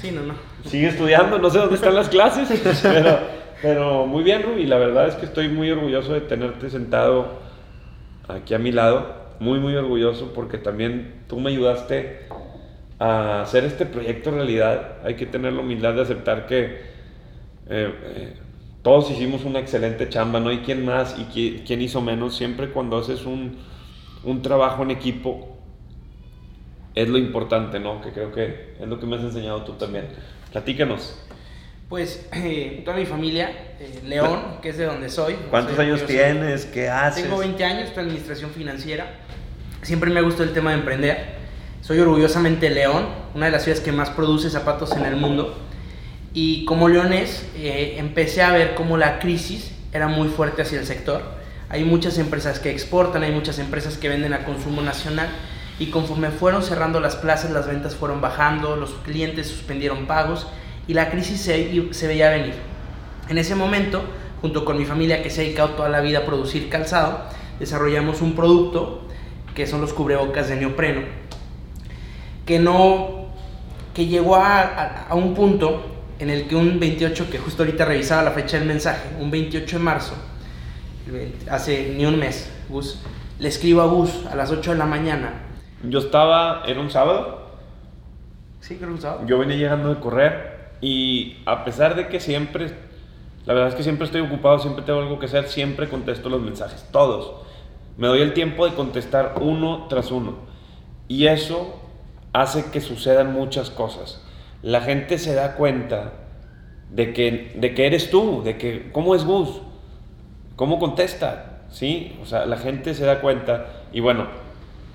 Sí, 0.00 0.10
no, 0.10 0.22
no. 0.22 0.34
Sigue 0.64 0.88
estudiando, 0.88 1.38
no 1.38 1.50
sé 1.50 1.58
dónde 1.58 1.76
están 1.76 1.94
las 1.94 2.08
clases, 2.08 2.48
pero, 2.82 3.18
pero 3.64 4.06
muy 4.06 4.22
bien, 4.22 4.42
Ruby. 4.42 4.66
La 4.66 4.78
verdad 4.78 5.08
es 5.08 5.14
que 5.14 5.24
estoy 5.26 5.48
muy 5.48 5.70
orgulloso 5.70 6.12
de 6.12 6.20
tenerte 6.20 6.68
sentado 6.68 7.40
aquí 8.28 8.54
a 8.54 8.58
mi 8.58 8.72
lado. 8.72 9.24
Muy, 9.40 9.60
muy 9.60 9.74
orgulloso 9.76 10.32
porque 10.34 10.58
también 10.58 11.24
tú 11.28 11.40
me 11.40 11.50
ayudaste 11.50 12.28
a 12.98 13.42
hacer 13.42 13.64
este 13.64 13.86
proyecto 13.86 14.30
realidad. 14.32 14.98
Hay 15.04 15.16
que 15.16 15.26
tener 15.26 15.54
la 15.54 15.62
humildad 15.62 15.94
de 15.94 16.02
aceptar 16.02 16.46
que 16.46 16.64
eh, 16.66 17.94
eh, 18.04 18.34
todos 18.82 19.10
hicimos 19.10 19.44
una 19.44 19.60
excelente 19.60 20.08
chamba, 20.10 20.40
no 20.40 20.50
hay 20.50 20.60
quien 20.60 20.84
más 20.86 21.16
y 21.18 21.24
qui- 21.26 21.64
quién 21.66 21.82
hizo 21.82 22.02
menos. 22.02 22.36
Siempre 22.36 22.70
cuando 22.70 22.98
haces 22.98 23.26
un, 23.26 23.58
un 24.24 24.42
trabajo 24.42 24.84
en 24.84 24.92
equipo, 24.92 25.58
es 26.94 27.08
lo 27.08 27.18
importante, 27.18 27.80
¿no? 27.80 28.00
Que 28.00 28.12
creo 28.12 28.32
que 28.32 28.74
es 28.80 28.88
lo 28.88 28.98
que 29.00 29.06
me 29.06 29.16
has 29.16 29.22
enseñado 29.22 29.64
tú 29.64 29.72
también. 29.74 30.08
Platícanos. 30.52 31.18
Pues 31.94 32.26
eh, 32.32 32.82
toda 32.84 32.96
mi 32.96 33.06
familia, 33.06 33.52
eh, 33.78 34.00
León, 34.04 34.58
que 34.60 34.70
es 34.70 34.78
de 34.78 34.84
donde 34.84 35.08
soy. 35.08 35.34
¿Cuántos 35.48 35.76
soy 35.76 35.86
años 35.86 36.04
tienes? 36.04 36.64
¿Qué 36.64 36.88
haces? 36.88 37.22
Tengo 37.22 37.38
20 37.38 37.64
años, 37.64 37.84
estoy 37.84 38.02
en 38.02 38.08
administración 38.08 38.50
financiera. 38.50 39.14
Siempre 39.80 40.10
me 40.10 40.20
gustado 40.20 40.42
el 40.42 40.52
tema 40.52 40.72
de 40.72 40.78
emprender. 40.78 41.36
Soy 41.82 42.00
orgullosamente 42.00 42.68
León, 42.68 43.06
una 43.36 43.46
de 43.46 43.52
las 43.52 43.62
ciudades 43.62 43.84
que 43.84 43.92
más 43.92 44.10
produce 44.10 44.50
zapatos 44.50 44.90
en 44.96 45.04
el 45.04 45.14
mundo. 45.14 45.56
Y 46.32 46.64
como 46.64 46.88
leonés, 46.88 47.46
eh, 47.54 47.94
empecé 47.98 48.42
a 48.42 48.50
ver 48.50 48.74
cómo 48.74 48.96
la 48.96 49.20
crisis 49.20 49.70
era 49.92 50.08
muy 50.08 50.26
fuerte 50.26 50.62
hacia 50.62 50.80
el 50.80 50.86
sector. 50.86 51.22
Hay 51.68 51.84
muchas 51.84 52.18
empresas 52.18 52.58
que 52.58 52.72
exportan, 52.72 53.22
hay 53.22 53.30
muchas 53.30 53.60
empresas 53.60 53.98
que 53.98 54.08
venden 54.08 54.32
a 54.32 54.44
consumo 54.44 54.82
nacional. 54.82 55.28
Y 55.78 55.90
conforme 55.90 56.30
fueron 56.30 56.64
cerrando 56.64 56.98
las 56.98 57.14
plazas, 57.14 57.52
las 57.52 57.68
ventas 57.68 57.94
fueron 57.94 58.20
bajando, 58.20 58.74
los 58.74 58.94
clientes 59.04 59.46
suspendieron 59.46 60.06
pagos 60.06 60.48
y 60.88 60.94
la 60.94 61.10
crisis 61.10 61.40
se, 61.40 61.92
se 61.92 62.06
veía 62.06 62.30
venir. 62.30 62.54
En 63.28 63.38
ese 63.38 63.54
momento, 63.54 64.02
junto 64.42 64.64
con 64.64 64.76
mi 64.78 64.84
familia 64.84 65.22
que 65.22 65.30
se 65.30 65.40
ha 65.40 65.44
dedicado 65.44 65.70
toda 65.70 65.88
la 65.88 66.00
vida 66.00 66.18
a 66.20 66.24
producir 66.26 66.68
calzado, 66.68 67.20
desarrollamos 67.58 68.20
un 68.20 68.34
producto 68.34 69.02
que 69.54 69.66
son 69.66 69.80
los 69.80 69.92
cubrebocas 69.92 70.48
de 70.48 70.56
neopreno, 70.56 71.02
que 72.44 72.58
no, 72.58 73.28
que 73.94 74.06
llegó 74.06 74.36
a, 74.36 74.60
a- 74.60 75.06
a 75.08 75.14
un 75.14 75.34
punto 75.34 75.84
en 76.18 76.30
el 76.30 76.46
que 76.46 76.56
un 76.56 76.78
28, 76.78 77.30
que 77.30 77.38
justo 77.38 77.62
ahorita 77.62 77.84
revisaba 77.84 78.22
la 78.22 78.30
fecha 78.32 78.58
del 78.58 78.68
mensaje, 78.68 79.08
un 79.20 79.30
28 79.30 79.78
de 79.78 79.82
marzo, 79.82 80.14
el 81.06 81.12
20 81.12 81.50
hace 81.50 81.94
ni 81.96 82.04
un 82.06 82.18
mes, 82.18 82.50
Gus, 82.68 83.00
le 83.38 83.48
escribo 83.48 83.82
a 83.82 83.86
Gus 83.86 84.10
a 84.30 84.34
las 84.34 84.50
8 84.50 84.72
de 84.72 84.78
la 84.78 84.86
mañana. 84.86 85.32
Yo 85.82 85.98
estaba, 85.98 86.62
era 86.66 86.80
un 86.80 86.90
sábado, 86.90 87.42
Sí, 88.60 88.76
creo 88.76 88.88
que 88.90 88.94
usaba. 88.96 89.26
yo 89.26 89.38
venía 89.38 89.56
llegando 89.56 89.94
de 89.94 90.00
correr 90.00 90.53
y 90.84 91.38
a 91.46 91.64
pesar 91.64 91.94
de 91.96 92.08
que 92.08 92.20
siempre, 92.20 92.70
la 93.46 93.54
verdad 93.54 93.70
es 93.70 93.74
que 93.74 93.82
siempre 93.82 94.04
estoy 94.04 94.20
ocupado, 94.20 94.58
siempre 94.58 94.84
tengo 94.84 95.00
algo 95.00 95.18
que 95.18 95.24
hacer, 95.24 95.48
siempre 95.48 95.88
contesto 95.88 96.28
los 96.28 96.42
mensajes, 96.42 96.86
todos. 96.92 97.36
Me 97.96 98.06
doy 98.06 98.20
el 98.20 98.34
tiempo 98.34 98.66
de 98.66 98.74
contestar 98.74 99.36
uno 99.40 99.86
tras 99.88 100.10
uno. 100.10 100.34
Y 101.08 101.26
eso 101.26 101.80
hace 102.34 102.66
que 102.70 102.82
sucedan 102.82 103.32
muchas 103.32 103.70
cosas. 103.70 104.22
La 104.60 104.82
gente 104.82 105.16
se 105.16 105.34
da 105.34 105.54
cuenta 105.54 106.12
de 106.90 107.14
que, 107.14 107.52
de 107.54 107.72
que 107.72 107.86
eres 107.86 108.10
tú, 108.10 108.42
de 108.44 108.58
que 108.58 108.90
cómo 108.92 109.14
es 109.14 109.24
Gus, 109.24 109.62
cómo 110.54 110.78
contesta, 110.78 111.62
¿sí? 111.70 112.14
O 112.22 112.26
sea, 112.26 112.44
la 112.44 112.58
gente 112.58 112.92
se 112.92 113.06
da 113.06 113.22
cuenta 113.22 113.84
y 113.90 114.00
bueno, 114.00 114.26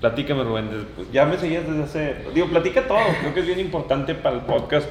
platícame 0.00 0.44
Rubén, 0.44 0.70
ya 1.12 1.26
me 1.26 1.36
seguías 1.36 1.66
desde 1.66 1.82
hace, 1.82 2.16
digo, 2.32 2.46
platica 2.46 2.86
todo, 2.86 3.00
creo 3.22 3.34
que 3.34 3.40
es 3.40 3.46
bien 3.46 3.58
importante 3.58 4.14
para 4.14 4.36
el 4.36 4.42
podcast 4.42 4.88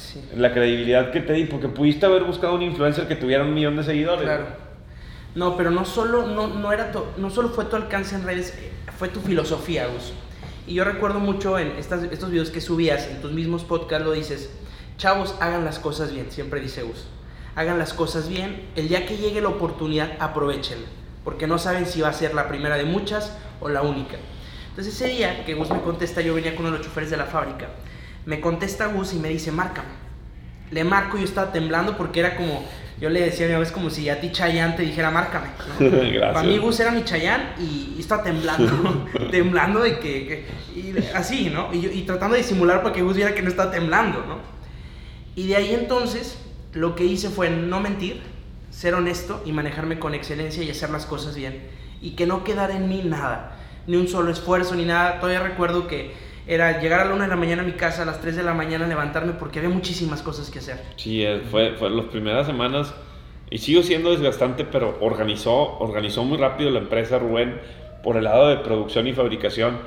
Sí. 0.00 0.20
la 0.36 0.52
credibilidad 0.52 1.10
que 1.12 1.20
te 1.20 1.32
di, 1.34 1.44
porque 1.44 1.68
pudiste 1.68 2.06
haber 2.06 2.24
buscado 2.24 2.54
un 2.54 2.62
influencer 2.62 3.06
que 3.06 3.16
tuviera 3.16 3.44
un 3.44 3.54
millón 3.54 3.76
de 3.76 3.84
seguidores. 3.84 4.24
Claro. 4.24 4.46
No, 5.34 5.56
pero 5.56 5.70
no 5.70 5.84
solo, 5.84 6.26
no, 6.26 6.48
no 6.48 6.72
era 6.72 6.90
tu- 6.90 7.04
no 7.16 7.30
solo 7.30 7.50
fue 7.50 7.64
tu 7.66 7.76
alcance 7.76 8.14
en 8.16 8.24
redes, 8.24 8.54
eh, 8.58 8.70
fue 8.98 9.08
tu 9.08 9.20
filosofía, 9.20 9.86
Gus. 9.86 10.12
Y 10.66 10.74
yo 10.74 10.84
recuerdo 10.84 11.20
mucho 11.20 11.58
en 11.58 11.68
estas, 11.78 12.02
estos 12.04 12.30
videos 12.30 12.50
que 12.50 12.60
subías, 12.60 13.06
en 13.08 13.20
tus 13.20 13.32
mismos 13.32 13.62
podcasts 13.64 14.04
lo 14.04 14.12
dices, 14.12 14.50
chavos, 14.96 15.36
hagan 15.40 15.64
las 15.64 15.78
cosas 15.78 16.12
bien, 16.12 16.30
siempre 16.30 16.60
dice 16.60 16.82
Gus. 16.82 17.06
Hagan 17.54 17.78
las 17.78 17.92
cosas 17.92 18.28
bien, 18.28 18.62
el 18.76 18.88
día 18.88 19.06
que 19.06 19.16
llegue 19.16 19.40
la 19.40 19.48
oportunidad, 19.48 20.12
aprovechenla, 20.18 20.86
porque 21.24 21.46
no 21.46 21.58
saben 21.58 21.86
si 21.86 22.00
va 22.00 22.08
a 22.08 22.12
ser 22.12 22.34
la 22.34 22.48
primera 22.48 22.76
de 22.76 22.84
muchas 22.84 23.36
o 23.60 23.68
la 23.68 23.82
única. 23.82 24.16
Entonces 24.70 24.94
ese 24.94 25.08
día 25.08 25.44
que 25.44 25.54
Gus 25.54 25.70
me 25.70 25.80
contesta, 25.80 26.20
yo 26.20 26.34
venía 26.34 26.54
con 26.56 26.64
uno 26.64 26.72
de 26.72 26.78
los 26.78 26.86
choferes 26.86 27.10
de 27.10 27.16
la 27.16 27.26
fábrica, 27.26 27.68
me 28.26 28.40
contesta 28.40 28.86
Gus 28.86 29.14
y 29.14 29.18
me 29.18 29.28
dice, 29.28 29.50
márcame. 29.52 29.88
Le 30.70 30.84
marco 30.84 31.16
y 31.16 31.20
yo 31.20 31.26
estaba 31.26 31.52
temblando 31.52 31.96
porque 31.96 32.20
era 32.20 32.36
como, 32.36 32.64
yo 33.00 33.08
le 33.10 33.20
decía 33.22 33.46
a 33.46 33.48
mi 33.48 33.52
mamá, 33.54 33.64
es 33.66 33.72
como 33.72 33.90
si 33.90 34.08
a 34.08 34.20
ti 34.20 34.30
Chayanne 34.30 34.74
te 34.76 34.82
dijera, 34.82 35.10
márcame. 35.10 35.48
¿no? 35.80 35.86
Para 36.32 36.46
mí 36.46 36.58
Gus 36.58 36.78
era 36.80 36.90
mi 36.92 37.02
Chayanne 37.04 37.44
y, 37.58 37.94
y 37.96 38.00
estaba 38.00 38.22
temblando, 38.22 39.06
temblando 39.30 39.80
de 39.82 39.98
que, 39.98 40.26
que- 40.26 40.46
y 40.78 40.92
de- 40.92 41.10
así, 41.12 41.50
¿no? 41.50 41.72
Y, 41.74 41.86
y 41.86 42.02
tratando 42.02 42.36
de 42.36 42.42
disimular 42.42 42.82
para 42.82 42.94
que 42.94 43.02
Gus 43.02 43.16
viera 43.16 43.34
que 43.34 43.42
no 43.42 43.48
estaba 43.48 43.70
temblando, 43.72 44.24
¿no? 44.26 44.38
Y 45.34 45.48
de 45.48 45.56
ahí 45.56 45.74
entonces 45.74 46.38
lo 46.72 46.94
que 46.94 47.04
hice 47.04 47.30
fue 47.30 47.50
no 47.50 47.80
mentir, 47.80 48.20
ser 48.70 48.94
honesto 48.94 49.42
y 49.44 49.50
manejarme 49.52 49.98
con 49.98 50.14
excelencia 50.14 50.62
y 50.62 50.70
hacer 50.70 50.90
las 50.90 51.04
cosas 51.06 51.34
bien. 51.34 51.60
Y 52.00 52.12
que 52.12 52.26
no 52.26 52.44
quedara 52.44 52.76
en 52.76 52.88
mí 52.88 53.02
nada, 53.04 53.56
ni 53.88 53.96
un 53.96 54.06
solo 54.06 54.30
esfuerzo, 54.30 54.76
ni 54.76 54.84
nada. 54.84 55.18
Todavía 55.18 55.40
recuerdo 55.40 55.88
que 55.88 56.12
era 56.46 56.80
llegar 56.80 57.00
a 57.00 57.04
la 57.04 57.14
una 57.14 57.24
de 57.24 57.30
la 57.30 57.36
mañana 57.36 57.62
a 57.62 57.64
mi 57.64 57.72
casa, 57.72 58.02
a 58.02 58.04
las 58.04 58.20
3 58.20 58.36
de 58.36 58.42
la 58.42 58.54
mañana 58.54 58.86
levantarme 58.86 59.32
porque 59.32 59.58
había 59.58 59.70
muchísimas 59.70 60.22
cosas 60.22 60.50
que 60.50 60.58
hacer. 60.58 60.80
Sí, 60.96 61.22
eh, 61.22 61.42
fue, 61.50 61.74
fue 61.76 61.90
las 61.90 62.06
primeras 62.06 62.46
semanas 62.46 62.94
y 63.50 63.58
sigo 63.58 63.82
siendo 63.82 64.10
desgastante, 64.10 64.64
pero 64.64 64.96
organizó, 65.00 65.78
organizó 65.78 66.24
muy 66.24 66.38
rápido 66.38 66.70
la 66.70 66.78
empresa 66.78 67.18
Rubén 67.18 67.60
por 68.02 68.16
el 68.16 68.24
lado 68.24 68.48
de 68.48 68.56
producción 68.58 69.06
y 69.06 69.12
fabricación 69.12 69.78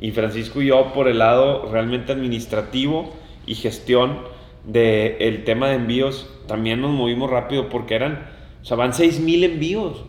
y 0.00 0.12
Francisco 0.12 0.62
y 0.62 0.66
yo 0.66 0.92
por 0.92 1.08
el 1.08 1.18
lado 1.18 1.68
realmente 1.72 2.12
administrativo 2.12 3.14
y 3.46 3.54
gestión 3.54 4.20
del 4.64 5.16
el 5.20 5.44
tema 5.44 5.68
de 5.68 5.76
envíos. 5.76 6.30
También 6.46 6.80
nos 6.80 6.90
movimos 6.92 7.30
rápido 7.30 7.68
porque 7.68 7.94
eran, 7.94 8.28
o 8.62 8.64
sea, 8.64 8.76
van 8.76 8.92
6.000 8.92 9.44
envíos. 9.44 10.04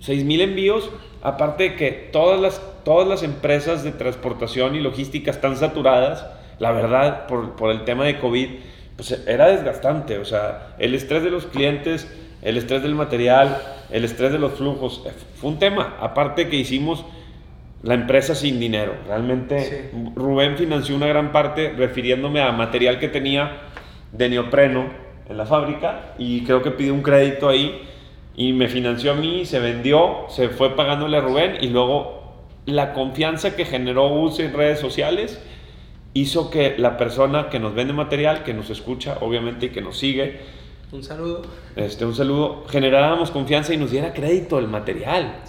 6.000 0.00 0.40
envíos, 0.40 0.90
aparte 1.24 1.70
de 1.70 1.76
que 1.76 1.90
todas 1.90 2.40
las, 2.40 2.62
todas 2.84 3.08
las 3.08 3.22
empresas 3.24 3.82
de 3.82 3.90
transportación 3.90 4.76
y 4.76 4.80
logística 4.80 5.30
están 5.30 5.56
saturadas, 5.56 6.26
la 6.60 6.70
verdad, 6.70 7.26
por, 7.26 7.56
por 7.56 7.70
el 7.72 7.84
tema 7.84 8.04
de 8.04 8.20
COVID 8.20 8.48
pues 8.96 9.10
era 9.26 9.48
desgastante, 9.48 10.18
o 10.18 10.24
sea, 10.24 10.74
el 10.78 10.94
estrés 10.94 11.24
de 11.24 11.30
los 11.30 11.46
clientes, 11.46 12.08
el 12.42 12.56
estrés 12.56 12.82
del 12.82 12.94
material, 12.94 13.60
el 13.90 14.04
estrés 14.04 14.30
de 14.30 14.38
los 14.38 14.52
flujos, 14.52 15.02
eh, 15.06 15.10
fue 15.36 15.50
un 15.50 15.58
tema, 15.58 15.96
aparte 15.98 16.48
que 16.48 16.56
hicimos 16.56 17.04
la 17.82 17.94
empresa 17.94 18.34
sin 18.34 18.60
dinero, 18.60 18.94
realmente 19.06 19.90
Rubén 20.14 20.56
financió 20.56 20.94
una 20.94 21.06
gran 21.06 21.32
parte 21.32 21.72
refiriéndome 21.76 22.40
a 22.40 22.52
material 22.52 23.00
que 23.00 23.08
tenía 23.08 23.62
de 24.12 24.28
neopreno 24.28 24.86
en 25.28 25.36
la 25.36 25.46
fábrica 25.46 26.14
y 26.18 26.44
creo 26.44 26.62
que 26.62 26.70
pidió 26.70 26.94
un 26.94 27.02
crédito 27.02 27.48
ahí 27.48 27.82
y 28.36 28.52
me 28.52 28.68
financió 28.68 29.12
a 29.12 29.14
mí, 29.14 29.44
se 29.44 29.58
vendió, 29.60 30.26
se 30.28 30.48
fue 30.48 30.74
pagándole 30.76 31.16
a 31.16 31.20
Rubén 31.20 31.58
y 31.60 31.68
luego 31.68 32.34
la 32.66 32.92
confianza 32.92 33.56
que 33.56 33.64
generó 33.64 34.08
uso 34.08 34.42
en 34.42 34.52
redes 34.52 34.80
sociales 34.80 35.40
hizo 36.14 36.50
que 36.50 36.76
la 36.78 36.96
persona 36.96 37.48
que 37.48 37.58
nos 37.58 37.74
vende 37.74 37.92
material, 37.92 38.42
que 38.42 38.54
nos 38.54 38.70
escucha, 38.70 39.18
obviamente, 39.20 39.66
y 39.66 39.68
que 39.70 39.80
nos 39.80 39.98
sigue, 39.98 40.40
un 40.94 41.02
saludo. 41.02 41.42
Este, 41.74 42.04
un 42.04 42.14
saludo, 42.14 42.64
generáramos 42.68 43.32
confianza 43.32 43.74
y 43.74 43.76
nos 43.76 43.90
diera 43.90 44.12
crédito 44.12 44.60
el 44.60 44.68
material. 44.68 45.40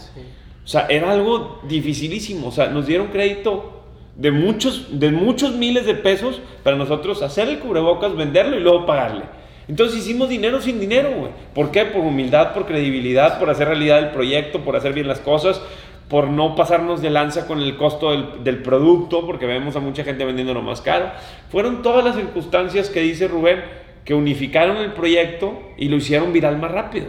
O 0.63 0.67
sea, 0.67 0.87
era 0.87 1.11
algo 1.11 1.59
dificilísimo. 1.67 2.47
O 2.47 2.51
sea, 2.51 2.69
nos 2.69 2.87
dieron 2.87 3.07
crédito 3.07 3.83
de 4.15 4.31
muchos, 4.31 4.99
de 4.99 5.11
muchos 5.11 5.53
miles 5.53 5.85
de 5.85 5.93
pesos 5.93 6.41
para 6.63 6.77
nosotros 6.77 7.21
hacer 7.21 7.47
el 7.47 7.59
cubrebocas, 7.59 8.15
venderlo 8.15 8.57
y 8.57 8.61
luego 8.61 8.87
pagarle. 8.87 9.25
Entonces 9.67 9.99
hicimos 9.99 10.29
dinero 10.29 10.61
sin 10.61 10.79
dinero, 10.79 11.11
güey. 11.11 11.31
¿Por 11.53 11.71
qué? 11.71 11.85
Por 11.85 12.01
humildad, 12.01 12.53
por 12.53 12.65
credibilidad, 12.65 13.39
por 13.39 13.49
hacer 13.49 13.67
realidad 13.67 13.99
el 13.99 14.09
proyecto, 14.11 14.61
por 14.61 14.75
hacer 14.75 14.93
bien 14.93 15.07
las 15.07 15.19
cosas, 15.19 15.61
por 16.09 16.27
no 16.27 16.55
pasarnos 16.55 17.01
de 17.01 17.09
lanza 17.09 17.47
con 17.47 17.59
el 17.61 17.77
costo 17.77 18.11
del, 18.43 18.61
producto, 18.61 19.25
porque 19.25 19.45
vemos 19.45 19.75
a 19.75 19.79
mucha 19.79 20.03
gente 20.03 20.23
vendiéndolo 20.23 20.61
más 20.61 20.81
caro. 20.81 21.11
Fueron 21.49 21.81
todas 21.81 22.05
las 22.05 22.15
circunstancias 22.15 22.89
que 22.89 23.01
dice 23.01 23.27
Rubén 23.27 23.63
que 24.03 24.13
unificaron 24.13 24.77
el 24.77 24.93
proyecto 24.93 25.59
y 25.77 25.89
lo 25.89 25.95
hicieron 25.95 26.31
viral 26.31 26.59
más 26.59 26.71
rápido. 26.71 27.07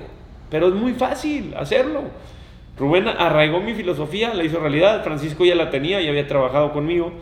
Pero 0.49 0.69
es 0.69 0.75
muy 0.75 0.95
fácil 0.95 1.53
hacerlo. 1.57 2.05
Rubén 2.79 3.07
arraigó 3.07 3.61
mi 3.61 3.75
filosofía, 3.75 4.33
la 4.33 4.45
hizo 4.45 4.61
realidad, 4.61 5.05
Francisco 5.05 5.45
ya 5.45 5.55
la 5.55 5.71
tenía, 5.71 6.01
ya 6.01 6.09
había 6.09 6.27
trabajado 6.27 6.73
conmigo. 6.73 7.13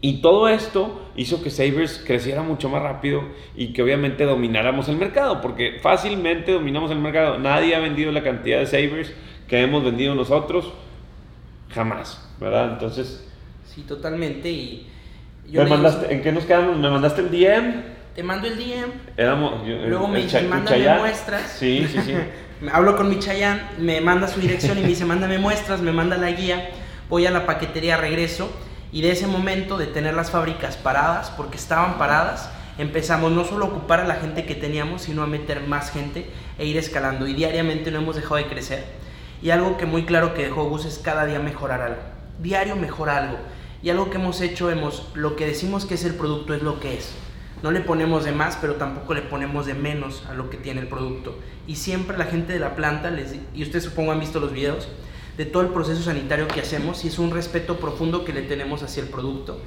Y 0.00 0.20
todo 0.20 0.48
esto 0.48 1.10
hizo 1.16 1.42
que 1.42 1.50
Sabers 1.50 2.02
creciera 2.06 2.42
mucho 2.42 2.68
más 2.68 2.82
rápido 2.82 3.22
y 3.54 3.72
que 3.72 3.82
obviamente 3.82 4.24
domináramos 4.24 4.88
el 4.88 4.96
mercado, 4.96 5.40
porque 5.40 5.78
fácilmente 5.80 6.52
dominamos 6.52 6.90
el 6.90 6.98
mercado. 6.98 7.38
Nadie 7.38 7.74
ha 7.74 7.80
vendido 7.80 8.12
la 8.12 8.22
cantidad 8.22 8.58
de 8.58 8.66
Sabers 8.66 9.12
que 9.48 9.62
hemos 9.62 9.84
vendido 9.84 10.14
nosotros, 10.14 10.72
jamás, 11.70 12.28
¿verdad? 12.38 12.72
Entonces... 12.72 13.26
Sí, 13.64 13.82
totalmente. 13.82 14.50
Y 14.50 14.86
yo 15.48 15.66
mandaste, 15.66 16.12
¿En 16.12 16.22
qué 16.22 16.32
nos 16.32 16.44
quedamos? 16.44 16.76
¿Me 16.78 16.90
mandaste 16.90 17.22
el 17.22 17.30
DM? 17.30 17.82
Te 18.14 18.22
mando 18.22 18.48
el 18.48 18.56
DM. 18.56 18.90
Éramos, 19.16 19.66
Luego 19.66 20.08
me 20.08 20.22
dice, 20.22 20.42
mándame 20.42 20.98
muestras. 20.98 21.56
Sí, 21.58 21.86
sí, 21.90 22.00
sí. 22.04 22.14
Hablo 22.72 22.96
con 22.96 23.10
mi 23.10 23.18
Chayán, 23.18 23.68
me 23.78 24.00
manda 24.00 24.26
su 24.26 24.40
dirección 24.40 24.78
y 24.78 24.80
me 24.80 24.88
dice, 24.88 25.04
mándame 25.04 25.38
muestras, 25.38 25.82
me 25.82 25.92
manda 25.92 26.16
la 26.16 26.30
guía. 26.30 26.70
Voy 27.10 27.26
a 27.26 27.30
la 27.30 27.44
paquetería, 27.44 27.98
regreso. 27.98 28.50
Y 28.96 29.02
de 29.02 29.10
ese 29.10 29.26
momento 29.26 29.76
de 29.76 29.88
tener 29.88 30.14
las 30.14 30.30
fábricas 30.30 30.78
paradas, 30.78 31.30
porque 31.36 31.58
estaban 31.58 31.98
paradas, 31.98 32.48
empezamos 32.78 33.30
no 33.30 33.44
solo 33.44 33.66
a 33.66 33.68
ocupar 33.68 34.00
a 34.00 34.06
la 34.06 34.14
gente 34.14 34.46
que 34.46 34.54
teníamos, 34.54 35.02
sino 35.02 35.22
a 35.22 35.26
meter 35.26 35.60
más 35.66 35.90
gente 35.90 36.30
e 36.56 36.64
ir 36.64 36.78
escalando. 36.78 37.28
Y 37.28 37.34
diariamente 37.34 37.90
no 37.90 37.98
hemos 37.98 38.16
dejado 38.16 38.36
de 38.36 38.46
crecer 38.46 38.86
y 39.42 39.50
algo 39.50 39.76
que 39.76 39.84
muy 39.84 40.06
claro 40.06 40.32
que 40.32 40.44
dejó 40.44 40.64
Gus 40.70 40.86
es 40.86 40.98
cada 40.98 41.26
día 41.26 41.40
mejorar 41.40 41.82
algo. 41.82 42.00
Diario 42.40 42.74
mejora 42.74 43.18
algo. 43.18 43.36
Y 43.82 43.90
algo 43.90 44.08
que 44.08 44.16
hemos 44.16 44.40
hecho, 44.40 44.70
hemos, 44.70 45.08
lo 45.12 45.36
que 45.36 45.44
decimos 45.44 45.84
que 45.84 45.96
es 45.96 46.04
el 46.06 46.14
producto 46.14 46.54
es 46.54 46.62
lo 46.62 46.80
que 46.80 46.96
es. 46.96 47.12
No 47.62 47.72
le 47.72 47.80
ponemos 47.80 48.24
de 48.24 48.32
más, 48.32 48.56
pero 48.58 48.76
tampoco 48.76 49.12
le 49.12 49.20
ponemos 49.20 49.66
de 49.66 49.74
menos 49.74 50.24
a 50.26 50.32
lo 50.32 50.48
que 50.48 50.56
tiene 50.56 50.80
el 50.80 50.88
producto. 50.88 51.38
Y 51.66 51.76
siempre 51.76 52.16
la 52.16 52.24
gente 52.24 52.54
de 52.54 52.60
la 52.60 52.74
planta, 52.74 53.12
y 53.52 53.62
ustedes 53.62 53.84
supongo 53.84 54.12
han 54.12 54.20
visto 54.20 54.40
los 54.40 54.54
videos, 54.54 54.88
de 55.36 55.44
todo 55.44 55.62
el 55.62 55.68
proceso 55.68 56.02
sanitario 56.02 56.48
que 56.48 56.60
hacemos, 56.60 57.04
y 57.04 57.08
es 57.08 57.18
un 57.18 57.30
respeto 57.30 57.78
profundo 57.78 58.24
que 58.24 58.32
le 58.32 58.42
tenemos 58.42 58.82
hacia 58.82 59.02
el 59.02 59.08
producto 59.08 59.60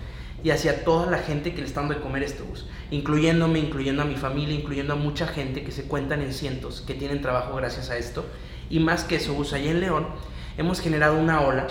y 0.43 0.51
hacia 0.51 0.83
toda 0.83 1.11
la 1.11 1.19
gente 1.19 1.53
que 1.53 1.61
le 1.61 1.67
está 1.67 1.81
dando 1.81 1.95
de 1.95 2.01
comer 2.01 2.23
esto, 2.23 2.45
Gus. 2.45 2.65
Incluyéndome, 2.91 3.59
incluyendo 3.59 4.01
a 4.01 4.05
mi 4.05 4.15
familia, 4.15 4.55
incluyendo 4.55 4.93
a 4.93 4.95
mucha 4.95 5.27
gente 5.27 5.63
que 5.63 5.71
se 5.71 5.83
cuentan 5.83 6.21
en 6.21 6.33
cientos, 6.33 6.81
que 6.81 6.93
tienen 6.93 7.21
trabajo 7.21 7.55
gracias 7.55 7.89
a 7.89 7.97
esto 7.97 8.25
y 8.69 8.79
más 8.79 9.03
que 9.03 9.15
eso, 9.15 9.35
allá 9.53 9.71
en 9.71 9.79
León, 9.79 10.07
hemos 10.57 10.79
generado 10.79 11.17
una 11.17 11.41
ola 11.41 11.67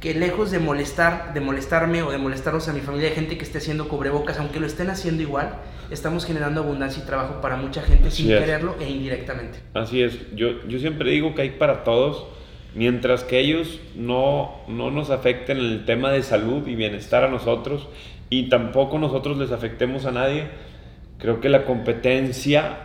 que 0.00 0.14
lejos 0.14 0.50
de 0.50 0.58
molestar, 0.58 1.34
de 1.34 1.40
molestarme 1.40 2.02
o 2.02 2.10
de 2.10 2.16
molestarnos 2.16 2.68
a 2.68 2.72
mi 2.72 2.80
familia, 2.80 3.10
hay 3.10 3.14
gente 3.14 3.36
que 3.36 3.44
esté 3.44 3.58
haciendo 3.58 3.86
cubrebocas, 3.86 4.38
aunque 4.38 4.58
lo 4.58 4.66
estén 4.66 4.88
haciendo 4.88 5.22
igual, 5.22 5.56
estamos 5.90 6.24
generando 6.24 6.62
abundancia 6.62 7.02
y 7.02 7.06
trabajo 7.06 7.42
para 7.42 7.56
mucha 7.56 7.82
gente 7.82 8.10
sin 8.10 8.28
quererlo 8.28 8.76
e 8.80 8.88
indirectamente. 8.88 9.58
Así 9.74 10.02
es, 10.02 10.34
yo, 10.34 10.66
yo 10.66 10.78
siempre 10.78 11.10
digo 11.10 11.34
que 11.34 11.42
hay 11.42 11.50
para 11.50 11.84
todos, 11.84 12.24
mientras 12.74 13.24
que 13.24 13.38
ellos 13.38 13.80
no, 13.94 14.56
no 14.68 14.90
nos 14.90 15.10
afecten 15.10 15.58
el 15.58 15.84
tema 15.84 16.10
de 16.10 16.22
salud 16.22 16.66
y 16.66 16.74
bienestar 16.74 17.24
a 17.24 17.28
nosotros 17.28 17.88
y 18.28 18.48
tampoco 18.48 18.98
nosotros 18.98 19.38
les 19.38 19.52
afectemos 19.52 20.06
a 20.06 20.12
nadie, 20.12 20.48
creo 21.18 21.40
que 21.40 21.48
la 21.48 21.64
competencia 21.64 22.78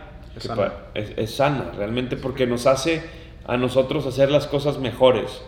es, 0.94 1.12
es 1.16 1.34
sana 1.34 1.72
realmente 1.76 2.16
porque 2.16 2.46
nos 2.46 2.66
hace 2.66 3.02
a 3.46 3.56
nosotros 3.56 4.06
hacer 4.06 4.30
las 4.30 4.46
cosas 4.46 4.78
mejores. 4.78 5.42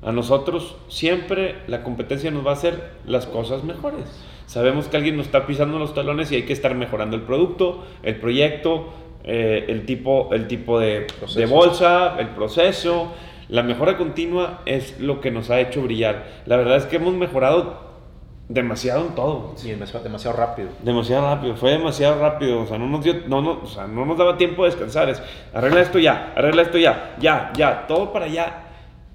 A 0.00 0.12
nosotros 0.12 0.76
siempre 0.88 1.56
la 1.66 1.82
competencia 1.82 2.30
nos 2.30 2.46
va 2.46 2.50
a 2.50 2.54
hacer 2.54 2.92
las 3.04 3.26
cosas 3.26 3.64
mejores. 3.64 4.04
Sabemos 4.46 4.86
que 4.86 4.96
alguien 4.96 5.16
nos 5.16 5.26
está 5.26 5.46
pisando 5.46 5.78
los 5.78 5.92
talones 5.92 6.32
y 6.32 6.36
hay 6.36 6.42
que 6.44 6.52
estar 6.52 6.74
mejorando 6.74 7.16
el 7.16 7.22
producto, 7.22 7.84
el 8.02 8.16
proyecto, 8.16 8.88
eh, 9.24 9.66
el, 9.68 9.84
tipo, 9.84 10.32
el 10.32 10.46
tipo 10.46 10.78
de, 10.78 11.06
de, 11.34 11.46
bolsa, 11.46 12.16
el 12.18 12.28
proceso. 12.28 13.12
La 13.48 13.62
mejora 13.62 13.96
continua 13.96 14.60
es 14.66 15.00
lo 15.00 15.20
que 15.20 15.30
nos 15.30 15.50
ha 15.50 15.60
hecho 15.60 15.82
brillar. 15.82 16.42
La 16.46 16.56
verdad 16.56 16.76
es 16.76 16.84
que 16.84 16.96
hemos 16.96 17.14
mejorado 17.14 17.88
demasiado 18.48 19.06
en 19.06 19.14
todo. 19.14 19.52
Sí, 19.56 19.70
demasiado, 19.70 20.36
rápido. 20.36 20.68
Demasiado 20.82 21.26
rápido, 21.34 21.56
fue 21.56 21.72
demasiado 21.72 22.20
rápido. 22.20 22.60
O 22.60 22.66
sea, 22.66 22.78
no 22.78 22.86
nos, 22.86 23.04
dio, 23.04 23.14
no, 23.26 23.40
no, 23.40 23.60
o 23.62 23.66
sea, 23.66 23.86
no 23.86 24.04
nos 24.04 24.18
daba 24.18 24.36
tiempo 24.36 24.64
de 24.64 24.70
descansar. 24.70 25.08
Es, 25.08 25.22
arregla 25.54 25.80
esto 25.80 25.98
ya, 25.98 26.32
arregla 26.36 26.62
esto 26.62 26.78
ya, 26.78 27.16
ya, 27.20 27.52
ya, 27.56 27.86
todo 27.86 28.12
para 28.12 28.26
allá. 28.26 28.64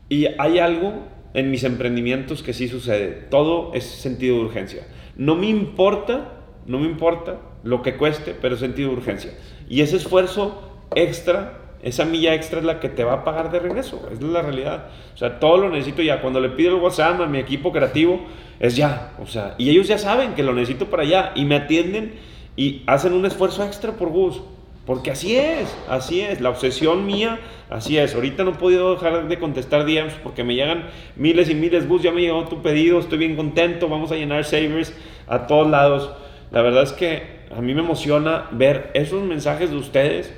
Y 0.10 0.28
hay 0.40 0.60
algo 0.60 0.94
en 1.34 1.52
mis 1.52 1.64
emprendimientos 1.64 2.42
que 2.42 2.54
sí 2.54 2.68
sucede. 2.68 3.10
Todo 3.30 3.74
es 3.74 3.84
sentido 3.84 4.38
de 4.38 4.46
urgencia. 4.46 4.88
No 5.16 5.36
me 5.36 5.48
importa, 5.48 6.40
no 6.66 6.80
me 6.80 6.88
importa 6.88 7.38
lo 7.64 7.82
que 7.82 7.98
cueste, 7.98 8.36
pero 8.40 8.58
sentido 8.58 8.90
de 8.90 8.98
urgencia. 8.98 9.32
Y 9.70 9.82
ese 9.82 9.98
esfuerzo 9.98 10.62
extra 10.96 11.60
esa 11.84 12.06
milla 12.06 12.34
extra 12.34 12.60
es 12.60 12.66
la 12.66 12.80
que 12.80 12.88
te 12.88 13.04
va 13.04 13.14
a 13.14 13.24
pagar 13.26 13.52
de 13.52 13.60
regreso, 13.60 14.08
es 14.12 14.22
la 14.22 14.42
realidad. 14.42 14.86
O 15.14 15.18
sea, 15.18 15.40
todo 15.40 15.58
lo 15.58 15.70
necesito 15.70 16.02
ya. 16.02 16.22
Cuando 16.22 16.40
le 16.40 16.50
pido 16.50 16.76
el 16.76 16.82
WhatsApp 16.82 17.20
a 17.20 17.26
mi 17.28 17.40
equipo 17.40 17.74
creativo, 17.74 18.22
es 18.60 18.78
ya. 18.78 19.12
O 19.22 19.28
sea, 19.28 19.56
y 19.58 19.70
ellos 19.70 19.90
ya 19.90 19.98
saben 19.98 20.34
que 20.34 20.44
lo 20.44 20.54
necesito 20.54 20.86
para 20.90 21.04
allá 21.04 21.34
y 21.36 21.44
me 21.44 21.56
atienden 21.56 22.14
y 22.56 22.84
hacen 22.88 23.12
un 23.12 23.26
esfuerzo 23.26 23.66
extra 23.66 23.92
por 23.92 24.10
Gus. 24.10 24.42
Porque 24.86 25.12
así 25.12 25.36
es, 25.36 25.76
así 25.90 26.22
es. 26.22 26.40
La 26.40 26.50
obsesión 26.50 27.06
mía, 27.06 27.40
así 27.70 27.98
es. 27.98 28.16
Ahorita 28.16 28.46
no 28.46 28.52
he 28.52 28.56
podido 28.56 28.94
dejar 28.94 29.28
de 29.28 29.38
contestar 29.38 29.86
DMs 29.86 30.14
porque 30.24 30.46
me 30.46 30.56
llegan 30.56 30.88
miles 31.18 31.50
y 31.50 31.56
miles. 31.56 31.88
Gus, 31.88 32.02
ya 32.02 32.14
me 32.14 32.22
llegó 32.22 32.46
tu 32.46 32.62
pedido, 32.62 33.00
estoy 33.00 33.18
bien 33.18 33.36
contento, 33.36 33.90
vamos 33.90 34.12
a 34.14 34.16
llenar 34.16 34.46
savers 34.46 34.94
a 35.28 35.48
todos 35.48 35.70
lados. 35.70 36.12
La 36.52 36.62
verdad 36.62 36.84
es 36.84 36.94
que 36.94 37.44
a 37.54 37.60
mí 37.60 37.74
me 37.74 37.82
emociona 37.82 38.46
ver 38.52 38.92
esos 38.94 39.22
mensajes 39.24 39.70
de 39.70 39.78
ustedes 39.78 40.34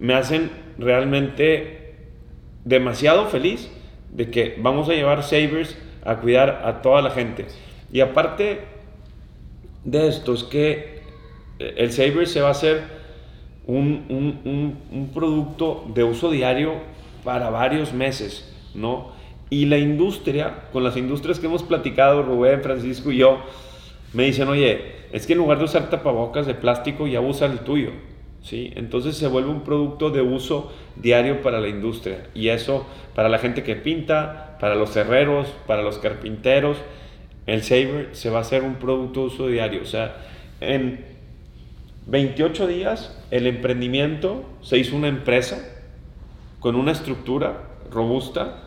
me 0.00 0.14
hacen 0.14 0.50
realmente 0.80 1.94
demasiado 2.64 3.26
feliz 3.26 3.70
de 4.10 4.30
que 4.30 4.56
vamos 4.58 4.88
a 4.88 4.92
llevar 4.92 5.22
Sabers 5.22 5.76
a 6.04 6.16
cuidar 6.16 6.62
a 6.64 6.82
toda 6.82 7.02
la 7.02 7.10
gente. 7.10 7.46
Y 7.92 8.00
aparte 8.00 8.60
de 9.84 10.08
esto, 10.08 10.34
es 10.34 10.44
que 10.44 11.00
el 11.58 11.92
Sabers 11.92 12.30
se 12.32 12.40
va 12.40 12.48
a 12.48 12.52
hacer 12.52 12.82
un, 13.66 14.06
un, 14.08 14.78
un, 14.90 15.10
producto 15.12 15.84
de 15.94 16.02
uso 16.02 16.30
diario 16.30 16.74
para 17.22 17.50
varios 17.50 17.92
meses, 17.92 18.50
¿no? 18.74 19.12
Y 19.50 19.66
la 19.66 19.78
industria, 19.78 20.64
con 20.72 20.82
las 20.82 20.96
industrias 20.96 21.38
que 21.38 21.46
hemos 21.46 21.62
platicado, 21.62 22.22
Rubén, 22.22 22.62
Francisco 22.62 23.12
y 23.12 23.18
yo, 23.18 23.38
me 24.12 24.24
dicen, 24.24 24.48
oye, 24.48 24.92
es 25.12 25.26
que 25.26 25.34
en 25.34 25.38
lugar 25.38 25.58
de 25.58 25.64
usar 25.64 25.90
tapabocas 25.90 26.46
de 26.46 26.54
plástico, 26.54 27.06
ya 27.06 27.20
usa 27.20 27.46
el 27.46 27.60
tuyo. 27.60 27.90
¿Sí? 28.42 28.72
Entonces 28.76 29.16
se 29.16 29.28
vuelve 29.28 29.50
un 29.50 29.62
producto 29.62 30.10
de 30.10 30.22
uso 30.22 30.72
diario 30.96 31.42
para 31.42 31.60
la 31.60 31.68
industria. 31.68 32.28
Y 32.34 32.48
eso 32.48 32.86
para 33.14 33.28
la 33.28 33.38
gente 33.38 33.62
que 33.62 33.76
pinta, 33.76 34.56
para 34.60 34.74
los 34.74 34.94
herreros, 34.96 35.48
para 35.66 35.82
los 35.82 35.98
carpinteros, 35.98 36.78
el 37.46 37.62
Saber 37.62 38.10
se 38.12 38.30
va 38.30 38.38
a 38.38 38.42
hacer 38.42 38.62
un 38.62 38.76
producto 38.76 39.20
de 39.20 39.26
uso 39.26 39.46
diario. 39.48 39.82
O 39.82 39.86
sea, 39.86 40.16
en 40.60 41.04
28 42.06 42.66
días 42.66 43.16
el 43.30 43.46
emprendimiento 43.46 44.44
se 44.62 44.78
hizo 44.78 44.96
una 44.96 45.08
empresa 45.08 45.58
con 46.58 46.76
una 46.76 46.92
estructura 46.92 47.62
robusta, 47.90 48.62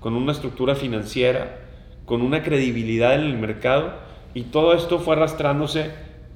con 0.00 0.14
una 0.14 0.32
estructura 0.32 0.74
financiera, 0.74 1.58
con 2.04 2.22
una 2.22 2.42
credibilidad 2.42 3.14
en 3.14 3.22
el 3.22 3.38
mercado 3.38 3.94
y 4.34 4.42
todo 4.42 4.74
esto 4.74 4.98
fue 4.98 5.16
arrastrándose 5.16 5.90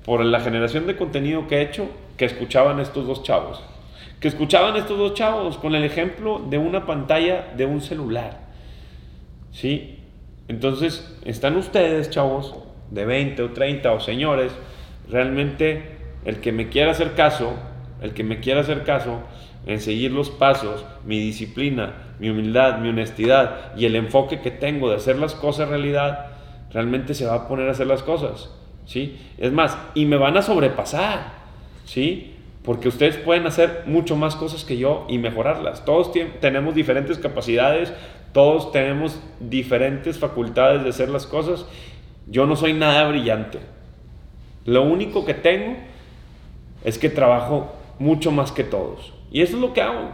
por 0.04 0.24
la 0.24 0.40
generación 0.40 0.86
de 0.86 0.96
contenido 0.96 1.46
que 1.46 1.58
he 1.58 1.62
hecho 1.62 1.88
que 2.20 2.26
escuchaban 2.26 2.80
estos 2.80 3.06
dos 3.06 3.22
chavos. 3.22 3.62
Que 4.20 4.28
escuchaban 4.28 4.76
estos 4.76 4.98
dos 4.98 5.14
chavos 5.14 5.56
con 5.56 5.74
el 5.74 5.84
ejemplo 5.84 6.38
de 6.50 6.58
una 6.58 6.84
pantalla 6.84 7.46
de 7.56 7.64
un 7.64 7.80
celular. 7.80 8.40
¿Sí? 9.52 10.00
Entonces, 10.46 11.16
están 11.24 11.56
ustedes, 11.56 12.10
chavos, 12.10 12.56
de 12.90 13.06
20 13.06 13.42
o 13.42 13.50
30 13.52 13.90
o 13.92 14.00
señores, 14.00 14.52
realmente 15.08 15.96
el 16.26 16.40
que 16.40 16.52
me 16.52 16.68
quiera 16.68 16.90
hacer 16.90 17.14
caso, 17.14 17.54
el 18.02 18.12
que 18.12 18.22
me 18.22 18.40
quiera 18.40 18.60
hacer 18.60 18.84
caso 18.84 19.20
en 19.64 19.80
seguir 19.80 20.12
los 20.12 20.28
pasos, 20.28 20.84
mi 21.06 21.18
disciplina, 21.20 22.16
mi 22.18 22.28
humildad, 22.28 22.80
mi 22.80 22.90
honestidad 22.90 23.74
y 23.78 23.86
el 23.86 23.96
enfoque 23.96 24.40
que 24.40 24.50
tengo 24.50 24.90
de 24.90 24.96
hacer 24.96 25.18
las 25.18 25.34
cosas 25.34 25.70
realidad, 25.70 26.26
realmente 26.70 27.14
se 27.14 27.24
va 27.24 27.34
a 27.36 27.48
poner 27.48 27.68
a 27.68 27.72
hacer 27.72 27.86
las 27.86 28.02
cosas. 28.02 28.50
¿Sí? 28.84 29.18
Es 29.38 29.52
más, 29.52 29.78
y 29.94 30.04
me 30.04 30.18
van 30.18 30.36
a 30.36 30.42
sobrepasar. 30.42 31.39
¿Sí? 31.90 32.34
Porque 32.62 32.86
ustedes 32.86 33.16
pueden 33.16 33.46
hacer 33.46 33.82
mucho 33.86 34.14
más 34.14 34.36
cosas 34.36 34.64
que 34.64 34.78
yo 34.78 35.06
y 35.08 35.18
mejorarlas. 35.18 35.84
Todos 35.84 36.12
tenemos 36.40 36.74
diferentes 36.74 37.18
capacidades, 37.18 37.92
todos 38.32 38.70
tenemos 38.70 39.20
diferentes 39.40 40.18
facultades 40.18 40.84
de 40.84 40.90
hacer 40.90 41.08
las 41.08 41.26
cosas. 41.26 41.66
Yo 42.28 42.46
no 42.46 42.54
soy 42.54 42.74
nada 42.74 43.08
brillante. 43.08 43.58
Lo 44.66 44.82
único 44.82 45.24
que 45.24 45.34
tengo 45.34 45.78
es 46.84 46.98
que 46.98 47.08
trabajo 47.08 47.72
mucho 47.98 48.30
más 48.30 48.52
que 48.52 48.62
todos. 48.62 49.12
Y 49.32 49.42
eso 49.42 49.56
es 49.56 49.60
lo 49.60 49.72
que 49.72 49.82
hago. 49.82 50.10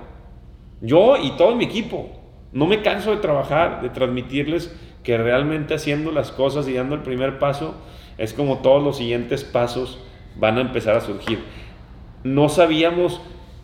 Yo 0.81 1.17
y 1.19 1.33
todo 1.33 1.55
mi 1.57 1.65
equipo. 1.65 2.11
No 2.53 2.67
me 2.67 2.81
canso 2.81 3.11
de 3.11 3.19
trabajar, 3.19 3.83
de 3.83 3.91
transmitirles 3.91 4.75
que 5.03 5.19
realmente 5.19 5.75
haciendo 5.75 6.11
las 6.11 6.31
cosas 6.31 6.69
y 6.69 6.73
dando 6.73 6.95
el 6.95 7.03
primer 7.03 7.39
paso 7.39 7.75
es 8.17 8.33
como 8.33 8.59
todos 8.59 8.83
los 8.83 8.97
siguientes 8.97 9.45
pasos 9.45 9.99
van 10.37 10.59
a 10.59 10.63
empezar 10.63 10.97
a 10.97 11.01
surgir 11.01 11.41
no 12.27 12.49
sabíamos 12.49 13.21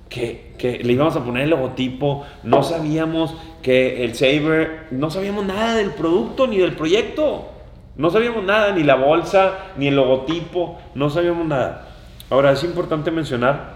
que, 0.09 0.81
le 0.83 0.93
íbamos 0.93 1.17
a 1.17 1.25
poner 1.25 1.45
el 1.45 1.51
logotipo, 1.51 2.25
no 2.45 2.63
sabíamos 2.63 3.35
que 3.63 4.05
el 4.05 4.15
Saber, 4.15 4.87
no 4.91 5.11
sabíamos 5.11 5.45
nada 5.45 5.75
del 5.75 5.91
producto 5.91 6.47
ni 6.47 6.59
del 6.59 6.75
proyecto. 6.77 7.49
No 7.97 8.11
sabíamos 8.11 8.45
nada, 8.45 8.73
ni 8.73 8.85
la 8.85 8.95
bolsa, 8.95 9.73
ni 9.77 9.89
el 9.89 9.97
logotipo, 9.97 10.79
no 10.95 11.11
sabíamos 11.11 11.47
nada. 11.47 11.89
Ahora 12.31 12.53
es 12.53 12.65
importante 12.65 13.11
mencionar 13.11 13.75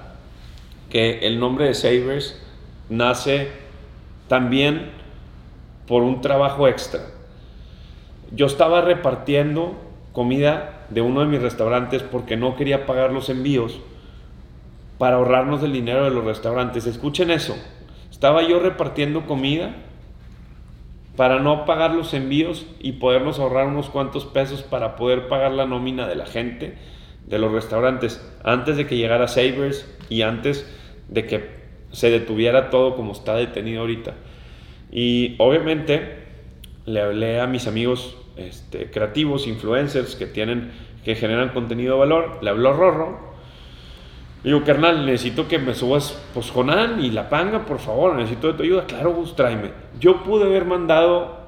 que 0.88 1.18
el 1.26 1.38
nombre 1.38 1.66
de 1.66 1.74
Sabers 1.74 2.40
nace 2.88 3.48
también 4.28 4.90
por 5.86 6.02
un 6.02 6.20
trabajo 6.20 6.66
extra. 6.66 7.00
Yo 8.30 8.46
estaba 8.46 8.80
repartiendo 8.80 9.74
comida 10.12 10.86
de 10.88 11.02
uno 11.02 11.20
de 11.20 11.26
mis 11.26 11.42
restaurantes 11.42 12.02
porque 12.02 12.36
no 12.36 12.56
quería 12.56 12.86
pagar 12.86 13.12
los 13.12 13.28
envíos 13.28 13.80
para 14.98 15.16
ahorrarnos 15.16 15.62
el 15.62 15.72
dinero 15.72 16.04
de 16.04 16.10
los 16.10 16.24
restaurantes. 16.24 16.86
Escuchen 16.86 17.30
eso. 17.30 17.56
Estaba 18.10 18.42
yo 18.42 18.60
repartiendo 18.60 19.26
comida 19.26 19.74
para 21.16 21.40
no 21.40 21.64
pagar 21.64 21.94
los 21.94 22.14
envíos 22.14 22.66
y 22.78 22.92
podernos 22.92 23.38
ahorrar 23.38 23.66
unos 23.66 23.90
cuantos 23.90 24.26
pesos 24.26 24.62
para 24.62 24.96
poder 24.96 25.28
pagar 25.28 25.52
la 25.52 25.66
nómina 25.66 26.06
de 26.06 26.14
la 26.14 26.26
gente 26.26 26.76
de 27.26 27.38
los 27.38 27.52
restaurantes 27.52 28.24
antes 28.44 28.76
de 28.76 28.86
que 28.86 28.96
llegara 28.96 29.28
Sabers 29.28 29.90
y 30.08 30.22
antes 30.22 30.70
de 31.08 31.26
que 31.26 31.56
se 31.92 32.10
detuviera 32.10 32.70
todo 32.70 32.96
como 32.96 33.12
está 33.12 33.34
detenido 33.34 33.80
ahorita. 33.80 34.14
Y 34.92 35.34
obviamente 35.38 36.24
le 36.84 37.00
hablé 37.00 37.40
a 37.40 37.46
mis 37.46 37.66
amigos 37.66 38.16
este, 38.36 38.90
creativos, 38.90 39.46
influencers 39.46 40.14
que 40.14 40.26
tienen, 40.26 40.70
que 41.04 41.16
generan 41.16 41.50
contenido 41.50 41.94
de 41.94 42.00
valor, 42.00 42.38
le 42.42 42.50
habló 42.50 42.72
Rorro 42.74 43.35
Digo, 44.42 44.62
carnal, 44.62 45.06
necesito 45.06 45.48
que 45.48 45.58
me 45.58 45.74
subas, 45.74 46.22
pues, 46.32 46.50
Jonán 46.50 47.02
y 47.02 47.10
la 47.10 47.28
panga, 47.28 47.64
por 47.64 47.78
favor, 47.78 48.14
necesito 48.14 48.48
de 48.48 48.52
tu 48.54 48.62
ayuda. 48.62 48.84
Claro, 48.86 49.12
Gus, 49.12 49.34
tráeme. 49.34 49.70
Yo 49.98 50.22
pude 50.22 50.44
haber 50.44 50.64
mandado 50.64 51.38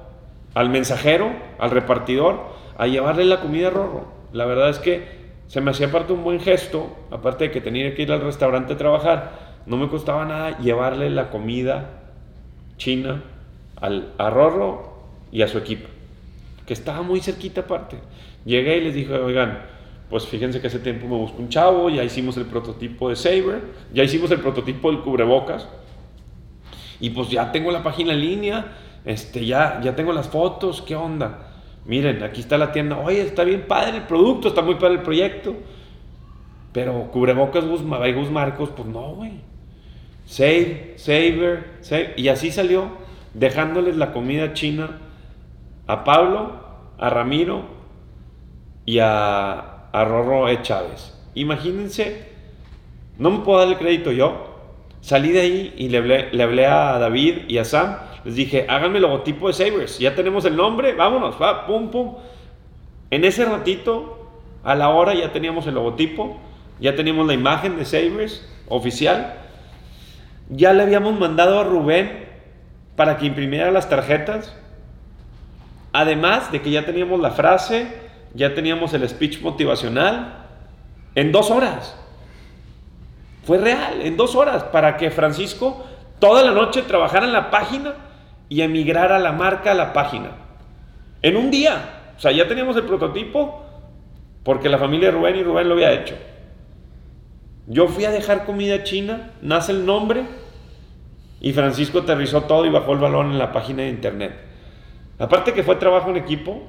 al 0.55 0.71
mensajero, 0.71 1.31
al 1.59 1.71
repartidor, 1.71 2.41
a 2.77 2.87
llevarle 2.87 3.25
la 3.25 3.41
comida 3.41 3.69
a 3.69 3.71
Rorro. 3.71 4.07
La 4.33 4.47
verdad 4.47 4.71
es 4.71 4.79
que 4.79 5.19
se 5.47 5.61
me 5.61 5.71
hacía 5.71 5.89
aparte 5.89 6.13
un 6.13 6.25
buen 6.25 6.41
gesto, 6.41 6.97
aparte 7.11 7.45
de 7.45 7.51
que 7.51 7.61
tenía 7.61 7.95
que 7.95 8.03
ir 8.03 8.13
al 8.13 8.21
restaurante 8.21 8.75
a 8.75 8.77
trabajar, 8.77 9.63
no 9.67 9.77
me 9.77 9.89
costaba 9.89 10.25
nada 10.25 10.59
llevarle 10.59 11.11
la 11.11 11.31
comida 11.31 11.91
china 12.77 13.23
al, 13.77 14.13
a 14.19 14.31
Rorro 14.31 14.99
y 15.31 15.43
a 15.43 15.49
su 15.49 15.59
equipo, 15.59 15.89
que 16.67 16.73
estaba 16.73 17.03
muy 17.03 17.21
cerquita 17.21 17.63
aparte. 17.63 17.99
Llegué 18.45 18.79
y 18.79 18.81
les 18.83 18.95
dije, 18.95 19.15
oigan, 19.15 19.59
pues 20.11 20.27
fíjense 20.27 20.61
que 20.61 20.69
hace 20.69 20.79
tiempo 20.79 21.07
me 21.07 21.17
busco 21.17 21.39
un 21.39 21.49
chavo, 21.49 21.91
ya 21.91 22.03
hicimos 22.03 22.37
el 22.37 22.47
prototipo 22.47 23.11
de 23.11 23.17
Saber, 23.17 23.63
ya 23.93 24.03
hicimos 24.03 24.31
el 24.31 24.41
prototipo 24.41 24.91
del 24.91 25.01
cubrebocas, 25.01 25.69
y 27.01 27.11
pues 27.11 27.29
ya 27.29 27.53
tengo 27.53 27.71
la 27.71 27.83
página 27.83 28.15
en 28.15 28.21
línea, 28.21 28.77
este, 29.05 29.45
ya, 29.45 29.81
ya 29.83 29.95
tengo 29.95 30.13
las 30.13 30.29
fotos, 30.29 30.83
¿qué 30.83 30.97
onda? 30.97 31.53
Miren, 31.85 32.23
aquí 32.23 32.41
está 32.41 32.59
la 32.59 32.73
tienda, 32.73 32.99
oye, 32.99 33.21
está 33.21 33.45
bien 33.45 33.67
padre 33.69 33.99
el 33.99 34.03
producto, 34.05 34.49
está 34.49 34.63
muy 34.63 34.75
padre 34.77 34.95
el 34.95 35.03
proyecto, 35.03 35.55
pero 36.73 37.11
cubrebocas 37.11 37.65
Gus, 37.65 37.83
Gus 37.83 38.31
Marcos, 38.31 38.71
pues 38.77 38.89
no, 38.89 39.15
güey. 39.15 39.41
Save, 40.27 40.95
Saber, 40.97 41.79
Save, 41.81 42.15
y 42.17 42.29
así 42.29 42.51
salió, 42.51 42.91
dejándoles 43.33 43.97
la 43.97 44.13
comida 44.13 44.53
china 44.53 44.99
a 45.87 46.05
Pablo, 46.05 46.65
a 46.99 47.09
Ramiro 47.09 47.63
y 48.85 48.99
a 49.01 49.78
a 49.93 50.05
Rorro 50.05 50.49
E. 50.49 50.63
Chávez. 50.63 51.15
Imagínense, 51.35 52.29
no 53.19 53.31
me 53.31 53.39
puedo 53.41 53.59
dar 53.59 53.69
el 53.69 53.79
crédito 53.79 54.13
yo. 54.13 54.47
Salí 55.01 55.31
de 55.31 55.41
ahí 55.41 55.75
y 55.77 55.89
le 55.89 55.99
hablé, 55.99 56.29
le 56.33 56.43
hablé 56.43 56.67
a 56.67 56.99
David 56.99 57.49
y 57.49 57.59
a 57.59 57.65
Sam. 57.65 57.97
Les 58.25 58.35
dije, 58.35 58.67
háganme 58.69 58.99
el 58.99 59.03
logotipo 59.03 59.49
de 59.49 59.55
Sabres. 59.55 59.99
Ya 59.99 60.15
tenemos 60.15 60.45
el 60.45 60.57
nombre, 60.57 60.95
vámonos, 60.95 61.41
va, 61.41 61.67
pum, 61.67 61.91
pum. 61.91 62.17
En 63.11 63.25
ese 63.25 63.45
ratito, 63.45 64.29
a 64.65 64.75
la 64.75 64.91
hora, 64.91 65.15
ya 65.15 65.33
teníamos 65.33 65.67
el 65.67 65.75
logotipo, 65.75 66.37
ya 66.81 66.95
teníamos 66.95 67.27
la 67.27 67.35
imagen 67.35 67.77
de 67.79 67.85
Sabres 67.85 68.47
oficial. 68.69 69.35
Ya 70.51 70.73
le 70.73 70.83
habíamos 70.83 71.19
mandado 71.19 71.61
a 71.61 71.65
Rubén 71.65 72.27
para 72.97 73.17
que 73.17 73.27
imprimiera 73.27 73.71
las 73.71 73.89
tarjetas. 73.89 74.55
Además 75.93 76.53
de 76.53 76.61
que 76.61 76.71
ya 76.71 76.85
teníamos 76.85 77.21
la 77.21 77.31
frase, 77.31 77.87
ya 78.39 78.55
teníamos 78.55 78.95
el 78.95 79.07
speech 79.09 79.43
motivacional 79.43 80.47
en 81.17 81.33
dos 81.33 81.51
horas. 81.51 81.99
Fue 83.45 83.59
real, 83.59 84.01
en 84.03 84.17
dos 84.17 84.37
horas, 84.37 84.63
para 84.63 84.97
que 84.97 85.11
Francisco 85.11 85.85
toda 86.21 86.45
la 86.45 86.53
noche 86.53 86.83
trabajara 86.83 87.27
en 87.27 87.33
la 87.33 87.51
página 87.51 87.95
y 88.49 88.63
emigrara 88.63 89.19
la 89.19 89.33
marca 89.33 89.73
a 89.73 89.75
la 89.75 89.93
página. 89.93 90.31
En 91.21 91.37
un 91.37 91.51
día. 91.51 91.95
O 92.17 92.21
sea, 92.21 92.31
ya 92.31 92.47
teníamos 92.47 92.77
el 92.77 92.85
prototipo 92.85 93.65
porque 94.45 94.69
la 94.69 94.79
familia 94.79 95.09
de 95.09 95.19
Rubén 95.19 95.37
y 95.37 95.43
Rubén 95.43 95.69
lo 95.69 95.75
había 95.75 95.93
hecho. 95.93 96.17
Yo 97.67 97.89
fui 97.89 98.05
a 98.05 98.11
dejar 98.11 98.45
comida 98.45 98.85
china, 98.85 99.33
nace 99.43 99.73
el 99.73 99.85
nombre 99.85 100.23
y 101.41 101.53
Francisco 101.53 101.99
aterrizó 101.99 102.43
todo 102.43 102.65
y 102.67 102.71
bajó 102.71 102.93
el 102.93 102.99
balón 102.99 103.33
en 103.33 103.39
la 103.39 103.53
página 103.53 103.83
de 103.83 103.91
internet. 103.91 104.33
Aparte 105.19 105.53
que 105.53 105.65
fue 105.65 105.77
trabajo 105.77 106.11
en 106.11 106.17
equipo, 106.17 106.63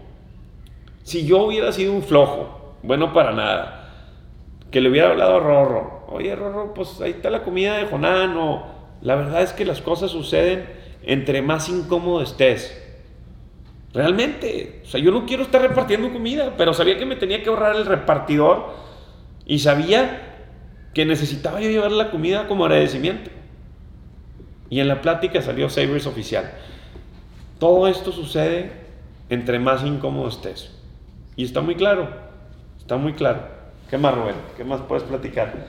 si 1.09 1.25
yo 1.25 1.41
hubiera 1.41 1.71
sido 1.71 1.91
un 1.93 2.03
flojo, 2.03 2.75
bueno 2.83 3.13
para 3.13 3.31
nada, 3.31 3.89
que 4.69 4.79
le 4.79 4.91
hubiera 4.91 5.09
hablado 5.09 5.37
a 5.37 5.39
Rorro, 5.39 6.05
oye 6.07 6.35
Rorro, 6.35 6.75
pues 6.75 7.01
ahí 7.01 7.09
está 7.09 7.31
la 7.31 7.41
comida 7.41 7.77
de 7.77 7.87
Jonán, 7.87 8.37
o 8.37 8.67
la 9.01 9.15
verdad 9.15 9.41
es 9.41 9.51
que 9.51 9.65
las 9.65 9.81
cosas 9.81 10.11
suceden 10.11 10.69
entre 11.01 11.41
más 11.41 11.67
incómodo 11.67 12.21
estés. 12.21 12.79
Realmente, 13.91 14.81
o 14.83 14.85
sea, 14.85 15.01
yo 15.01 15.09
no 15.09 15.25
quiero 15.25 15.41
estar 15.41 15.63
repartiendo 15.63 16.13
comida, 16.13 16.53
pero 16.55 16.75
sabía 16.75 16.99
que 16.99 17.07
me 17.07 17.15
tenía 17.15 17.41
que 17.41 17.49
ahorrar 17.49 17.75
el 17.75 17.87
repartidor 17.87 18.67
y 19.47 19.57
sabía 19.57 20.35
que 20.93 21.05
necesitaba 21.05 21.59
yo 21.59 21.71
llevar 21.71 21.91
la 21.91 22.11
comida 22.11 22.47
como 22.47 22.65
agradecimiento. 22.65 23.31
Y 24.69 24.79
en 24.79 24.87
la 24.87 25.01
plática 25.01 25.41
salió 25.41 25.71
Sabres 25.71 26.05
oficial. 26.05 26.51
Todo 27.57 27.87
esto 27.87 28.11
sucede 28.11 28.73
entre 29.31 29.57
más 29.57 29.83
incómodo 29.83 30.27
estés. 30.27 30.78
Y 31.39 31.45
está 31.45 31.61
muy 31.61 31.75
claro, 31.75 32.09
está 32.77 32.97
muy 32.97 33.13
claro. 33.13 33.47
¿Qué 33.89 33.97
más, 33.97 34.13
Rubén? 34.13 34.35
¿Qué 34.57 34.65
más 34.65 34.81
puedes 34.81 35.05
platicar? 35.05 35.67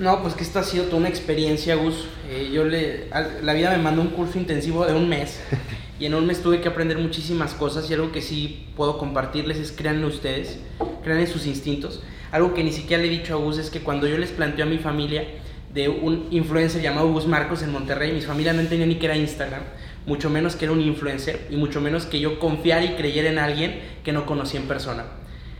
No, 0.00 0.20
pues 0.20 0.34
que 0.34 0.42
esto 0.42 0.58
ha 0.58 0.64
sido 0.64 0.86
toda 0.86 0.96
una 0.96 1.08
experiencia, 1.08 1.76
Gus. 1.76 2.08
Eh, 2.28 2.50
yo 2.52 2.64
le, 2.64 3.08
la 3.40 3.52
vida 3.52 3.70
me 3.70 3.78
mandó 3.78 4.02
un 4.02 4.08
curso 4.08 4.40
intensivo 4.40 4.84
de 4.84 4.94
un 4.94 5.08
mes 5.08 5.40
y 6.00 6.06
en 6.06 6.14
un 6.16 6.26
mes 6.26 6.42
tuve 6.42 6.60
que 6.60 6.66
aprender 6.66 6.98
muchísimas 6.98 7.54
cosas 7.54 7.88
y 7.88 7.94
algo 7.94 8.10
que 8.10 8.20
sí 8.20 8.66
puedo 8.74 8.98
compartirles 8.98 9.58
es 9.58 9.70
créanle 9.70 10.06
ustedes, 10.06 10.58
crean 11.04 11.20
en 11.20 11.28
sus 11.28 11.46
instintos. 11.46 12.02
Algo 12.32 12.52
que 12.52 12.64
ni 12.64 12.72
siquiera 12.72 13.00
le 13.00 13.10
he 13.10 13.12
dicho 13.12 13.34
a 13.34 13.36
Gus 13.36 13.58
es 13.58 13.70
que 13.70 13.78
cuando 13.78 14.08
yo 14.08 14.18
les 14.18 14.32
planteo 14.32 14.66
a 14.66 14.68
mi 14.68 14.78
familia 14.78 15.24
de 15.72 15.88
un 15.88 16.26
influencer 16.32 16.82
llamado 16.82 17.12
Gus 17.12 17.28
Marcos 17.28 17.62
en 17.62 17.70
Monterrey, 17.70 18.10
mi 18.10 18.22
familia 18.22 18.52
no 18.52 18.60
entendía 18.60 18.88
ni 18.88 18.96
que 18.96 19.06
era 19.06 19.16
Instagram, 19.16 19.62
mucho 20.06 20.30
menos 20.30 20.56
que 20.56 20.64
era 20.64 20.72
un 20.72 20.80
influencer 20.80 21.46
y 21.50 21.56
mucho 21.56 21.80
menos 21.80 22.06
que 22.06 22.20
yo 22.20 22.38
confiara 22.38 22.84
y 22.84 22.94
creyera 22.94 23.30
en 23.30 23.38
alguien 23.38 23.80
que 24.04 24.12
no 24.12 24.26
conocía 24.26 24.60
en 24.60 24.68
persona. 24.68 25.04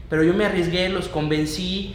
Pero 0.08 0.24
yo 0.24 0.34
me 0.34 0.44
arriesgué, 0.44 0.88
los 0.88 1.08
convencí, 1.08 1.94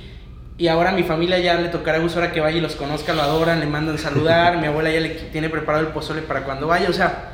y 0.57 0.69
ahora 0.69 0.89
a 0.89 0.93
mi 0.93 1.03
familia 1.03 1.38
ya 1.38 1.60
le 1.60 1.69
tocará 1.69 1.99
Gus 1.99 2.15
ahora 2.15 2.31
que 2.31 2.39
vaya 2.39 2.57
y 2.57 2.62
los 2.62 2.75
conozca, 2.75 3.13
lo 3.13 3.21
adoran, 3.21 3.60
le 3.60 3.67
mandan 3.67 3.99
saludar, 3.99 4.57
mi 4.62 4.65
abuela 4.65 4.91
ya 4.91 4.99
le 4.99 5.10
tiene 5.10 5.49
preparado 5.49 5.86
el 5.86 5.93
pozole 5.93 6.23
para 6.23 6.43
cuando 6.45 6.67
vaya, 6.67 6.89
o 6.89 6.93
sea, 6.93 7.33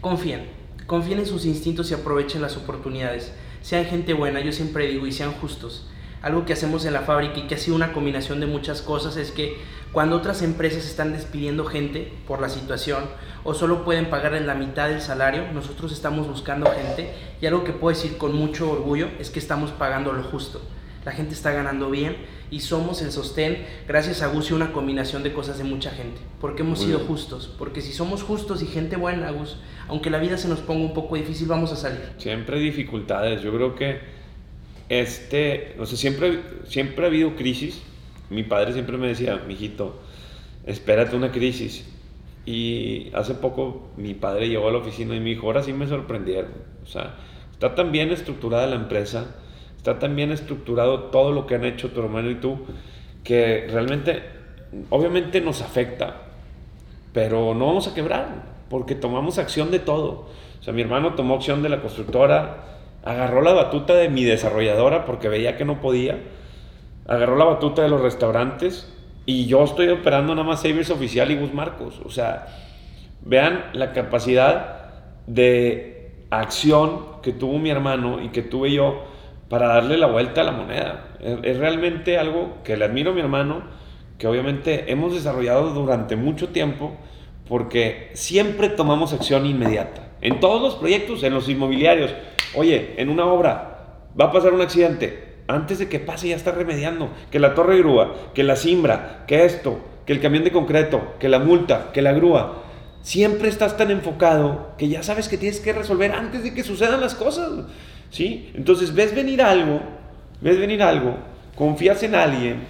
confíen, 0.00 0.46
confíen 0.86 1.18
en 1.18 1.26
sus 1.26 1.44
instintos 1.46 1.90
y 1.90 1.94
aprovechen 1.94 2.40
las 2.40 2.56
oportunidades. 2.56 3.32
Sean 3.60 3.86
gente 3.86 4.12
buena, 4.12 4.40
yo 4.40 4.52
siempre 4.52 4.86
digo, 4.86 5.06
y 5.06 5.12
sean 5.12 5.32
justos. 5.32 5.88
Algo 6.22 6.44
que 6.44 6.52
hacemos 6.52 6.84
en 6.84 6.92
la 6.92 7.02
fábrica 7.02 7.38
y 7.38 7.46
que 7.46 7.54
ha 7.54 7.58
sido 7.58 7.76
una 7.76 7.92
combinación 7.92 8.40
de 8.40 8.46
muchas 8.46 8.82
cosas 8.82 9.16
es 9.16 9.30
que 9.30 9.56
cuando 9.92 10.16
otras 10.16 10.42
empresas 10.42 10.84
están 10.84 11.12
despidiendo 11.12 11.64
gente 11.64 12.12
por 12.26 12.40
la 12.40 12.48
situación 12.48 13.04
o 13.44 13.54
solo 13.54 13.84
pueden 13.84 14.10
pagar 14.10 14.34
en 14.34 14.46
la 14.46 14.54
mitad 14.54 14.88
del 14.88 15.00
salario, 15.00 15.50
nosotros 15.52 15.92
estamos 15.92 16.26
buscando 16.26 16.70
gente 16.70 17.14
y 17.40 17.46
algo 17.46 17.64
que 17.64 17.72
puedo 17.72 17.96
decir 17.96 18.18
con 18.18 18.34
mucho 18.34 18.70
orgullo 18.70 19.08
es 19.18 19.30
que 19.30 19.38
estamos 19.38 19.70
pagando 19.70 20.12
lo 20.12 20.22
justo 20.24 20.60
la 21.08 21.14
gente 21.14 21.32
está 21.32 21.52
ganando 21.52 21.90
bien 21.90 22.16
y 22.50 22.60
somos 22.60 23.00
el 23.00 23.12
sostén, 23.12 23.64
gracias 23.86 24.20
a 24.20 24.26
Gus, 24.26 24.50
y 24.50 24.52
una 24.52 24.72
combinación 24.72 25.22
de 25.22 25.32
cosas 25.32 25.56
de 25.56 25.64
mucha 25.64 25.90
gente, 25.90 26.20
porque 26.38 26.60
hemos 26.60 26.80
sido 26.80 26.98
justos, 26.98 27.54
porque 27.58 27.80
si 27.80 27.92
somos 27.92 28.22
justos 28.22 28.62
y 28.62 28.66
gente 28.66 28.96
buena, 28.96 29.30
Gus, 29.30 29.56
aunque 29.88 30.10
la 30.10 30.18
vida 30.18 30.36
se 30.36 30.48
nos 30.48 30.60
ponga 30.60 30.84
un 30.84 30.92
poco 30.92 31.16
difícil, 31.16 31.48
vamos 31.48 31.72
a 31.72 31.76
salir. 31.76 32.12
Siempre 32.18 32.56
hay 32.56 32.62
dificultades, 32.62 33.40
yo 33.40 33.54
creo 33.54 33.74
que 33.74 34.00
este, 34.88 35.74
no 35.78 35.86
sé, 35.86 35.96
siempre, 35.96 36.40
siempre 36.64 37.04
ha 37.04 37.08
habido 37.08 37.36
crisis, 37.36 37.82
mi 38.30 38.42
padre 38.42 38.72
siempre 38.72 38.96
me 38.96 39.08
decía, 39.08 39.42
mijito, 39.46 40.00
espérate 40.66 41.16
una 41.16 41.32
crisis, 41.32 41.88
y 42.46 43.10
hace 43.14 43.34
poco 43.34 43.90
mi 43.96 44.14
padre 44.14 44.48
llegó 44.48 44.68
a 44.68 44.72
la 44.72 44.78
oficina 44.78 45.14
y 45.14 45.20
me 45.20 45.30
dijo, 45.30 45.46
ahora 45.46 45.62
sí 45.62 45.72
me 45.72 45.86
sorprendieron, 45.86 46.52
o 46.82 46.86
sea, 46.86 47.16
está 47.52 47.74
tan 47.74 47.92
bien 47.92 48.10
estructurada 48.10 48.66
la 48.66 48.76
empresa, 48.76 49.36
está 49.76 49.98
tan 49.98 50.16
bien 50.16 50.32
estructurado 50.32 51.04
todo 51.04 51.32
lo 51.32 51.46
que 51.46 51.54
han 51.54 51.64
hecho 51.64 51.90
tu 51.90 52.00
hermano 52.00 52.30
y 52.30 52.36
tú, 52.36 52.58
que 53.24 53.66
realmente, 53.70 54.22
obviamente 54.90 55.40
nos 55.40 55.62
afecta, 55.62 56.22
pero 57.12 57.54
no 57.54 57.66
vamos 57.66 57.88
a 57.88 57.94
quebrar, 57.94 58.58
porque 58.70 58.94
tomamos 58.94 59.38
acción 59.38 59.70
de 59.70 59.78
todo. 59.78 60.28
O 60.60 60.62
sea, 60.62 60.72
mi 60.72 60.82
hermano 60.82 61.14
tomó 61.14 61.34
acción 61.34 61.62
de 61.62 61.68
la 61.68 61.80
constructora, 61.80 62.77
agarró 63.04 63.42
la 63.42 63.52
batuta 63.52 63.94
de 63.94 64.08
mi 64.08 64.24
desarrolladora 64.24 65.04
porque 65.04 65.28
veía 65.28 65.56
que 65.56 65.64
no 65.64 65.80
podía, 65.80 66.18
agarró 67.06 67.36
la 67.36 67.44
batuta 67.44 67.82
de 67.82 67.88
los 67.88 68.00
restaurantes 68.00 68.94
y 69.26 69.46
yo 69.46 69.64
estoy 69.64 69.88
operando 69.88 70.34
nada 70.34 70.46
más 70.46 70.62
Savers 70.62 70.90
Oficial 70.90 71.30
y 71.30 71.36
Bus 71.36 71.52
Marcos. 71.52 72.00
O 72.04 72.10
sea, 72.10 72.46
vean 73.22 73.66
la 73.72 73.92
capacidad 73.92 74.90
de 75.26 76.12
acción 76.30 77.20
que 77.22 77.32
tuvo 77.32 77.58
mi 77.58 77.70
hermano 77.70 78.22
y 78.22 78.28
que 78.28 78.42
tuve 78.42 78.72
yo 78.72 79.04
para 79.48 79.68
darle 79.68 79.98
la 79.98 80.06
vuelta 80.06 80.42
a 80.42 80.44
la 80.44 80.52
moneda. 80.52 81.08
Es, 81.20 81.58
realmente 81.58 82.18
algo 82.18 82.58
que 82.64 82.76
le 82.76 82.84
admiro 82.84 83.10
a 83.10 83.14
mi 83.14 83.20
hermano, 83.20 83.62
que 84.18 84.26
obviamente 84.26 84.90
hemos 84.90 85.14
desarrollado 85.14 85.70
durante 85.70 86.16
mucho 86.16 86.48
tiempo, 86.48 86.96
porque 87.48 88.10
siempre 88.14 88.68
tomamos 88.68 89.12
acción 89.12 89.46
inmediata. 89.46 90.08
En 90.20 90.40
todos 90.40 90.60
los 90.60 90.74
proyectos, 90.74 91.22
en 91.22 91.34
los 91.34 91.48
inmobiliarios. 91.48 92.14
Oye, 92.54 92.94
en 92.96 93.08
una 93.08 93.26
obra 93.26 93.78
va 94.18 94.26
a 94.26 94.32
pasar 94.32 94.52
un 94.52 94.60
accidente. 94.60 95.26
Antes 95.46 95.78
de 95.78 95.88
que 95.88 96.00
pase 96.00 96.28
ya 96.28 96.36
está 96.36 96.52
remediando. 96.52 97.10
Que 97.30 97.38
la 97.38 97.54
torre 97.54 97.78
grúa, 97.78 98.14
que 98.34 98.42
la 98.42 98.56
simbra, 98.56 99.24
que 99.26 99.44
esto, 99.44 99.78
que 100.06 100.12
el 100.12 100.20
camión 100.20 100.44
de 100.44 100.52
concreto, 100.52 101.14
que 101.18 101.28
la 101.28 101.38
multa, 101.38 101.90
que 101.92 102.02
la 102.02 102.12
grúa. 102.12 102.62
Siempre 103.02 103.48
estás 103.48 103.76
tan 103.76 103.90
enfocado 103.90 104.72
que 104.76 104.88
ya 104.88 105.02
sabes 105.02 105.28
que 105.28 105.38
tienes 105.38 105.60
que 105.60 105.72
resolver 105.72 106.12
antes 106.12 106.42
de 106.42 106.52
que 106.52 106.62
sucedan 106.64 107.00
las 107.00 107.14
cosas. 107.14 107.50
¿Sí? 108.10 108.50
Entonces 108.54 108.94
ves 108.94 109.14
venir 109.14 109.42
algo, 109.42 109.80
ves 110.40 110.58
venir 110.58 110.82
algo, 110.82 111.16
confías 111.54 112.02
en 112.02 112.14
alguien. 112.14 112.64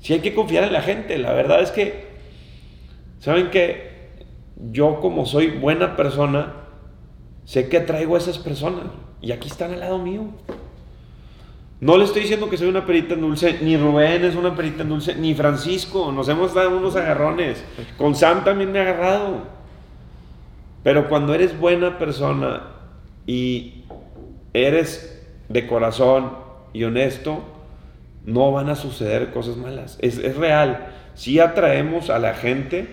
Si 0.00 0.12
hay 0.12 0.20
que 0.20 0.34
confiar 0.34 0.64
en 0.64 0.72
la 0.72 0.82
gente, 0.82 1.18
la 1.18 1.32
verdad 1.32 1.62
es 1.62 1.70
que, 1.70 2.04
¿saben 3.20 3.50
que 3.50 3.92
Yo 4.70 5.00
como 5.00 5.26
soy 5.26 5.48
buena 5.48 5.96
persona, 5.96 6.63
sé 7.44 7.68
que 7.68 7.78
atraigo 7.78 8.14
a 8.14 8.18
esas 8.18 8.38
personas 8.38 8.84
y 9.20 9.32
aquí 9.32 9.48
están 9.48 9.72
al 9.72 9.80
lado 9.80 9.98
mío. 9.98 10.26
No 11.80 11.98
le 11.98 12.04
estoy 12.04 12.22
diciendo 12.22 12.48
que 12.48 12.56
soy 12.56 12.68
una 12.68 12.86
perita 12.86 13.14
en 13.14 13.20
dulce, 13.20 13.58
ni 13.60 13.76
Rubén 13.76 14.24
es 14.24 14.36
una 14.36 14.54
perita 14.54 14.82
en 14.82 14.88
dulce, 14.88 15.14
ni 15.16 15.34
Francisco, 15.34 16.12
nos 16.12 16.28
hemos 16.28 16.54
dado 16.54 16.78
unos 16.78 16.96
agarrones. 16.96 17.62
Con 17.98 18.14
Sam 18.14 18.44
también 18.44 18.72
me 18.72 18.78
ha 18.78 18.82
agarrado. 18.82 19.42
Pero 20.82 21.08
cuando 21.08 21.34
eres 21.34 21.58
buena 21.58 21.98
persona 21.98 22.62
y 23.26 23.84
eres 24.52 25.26
de 25.48 25.66
corazón 25.66 26.32
y 26.72 26.84
honesto, 26.84 27.42
no 28.24 28.52
van 28.52 28.68
a 28.68 28.76
suceder 28.76 29.30
cosas 29.30 29.56
malas. 29.56 29.98
Es, 30.00 30.36
real. 30.36 30.88
Si 31.14 31.40
atraemos 31.40 32.10
a 32.10 32.18
la 32.18 32.34
gente 32.34 32.88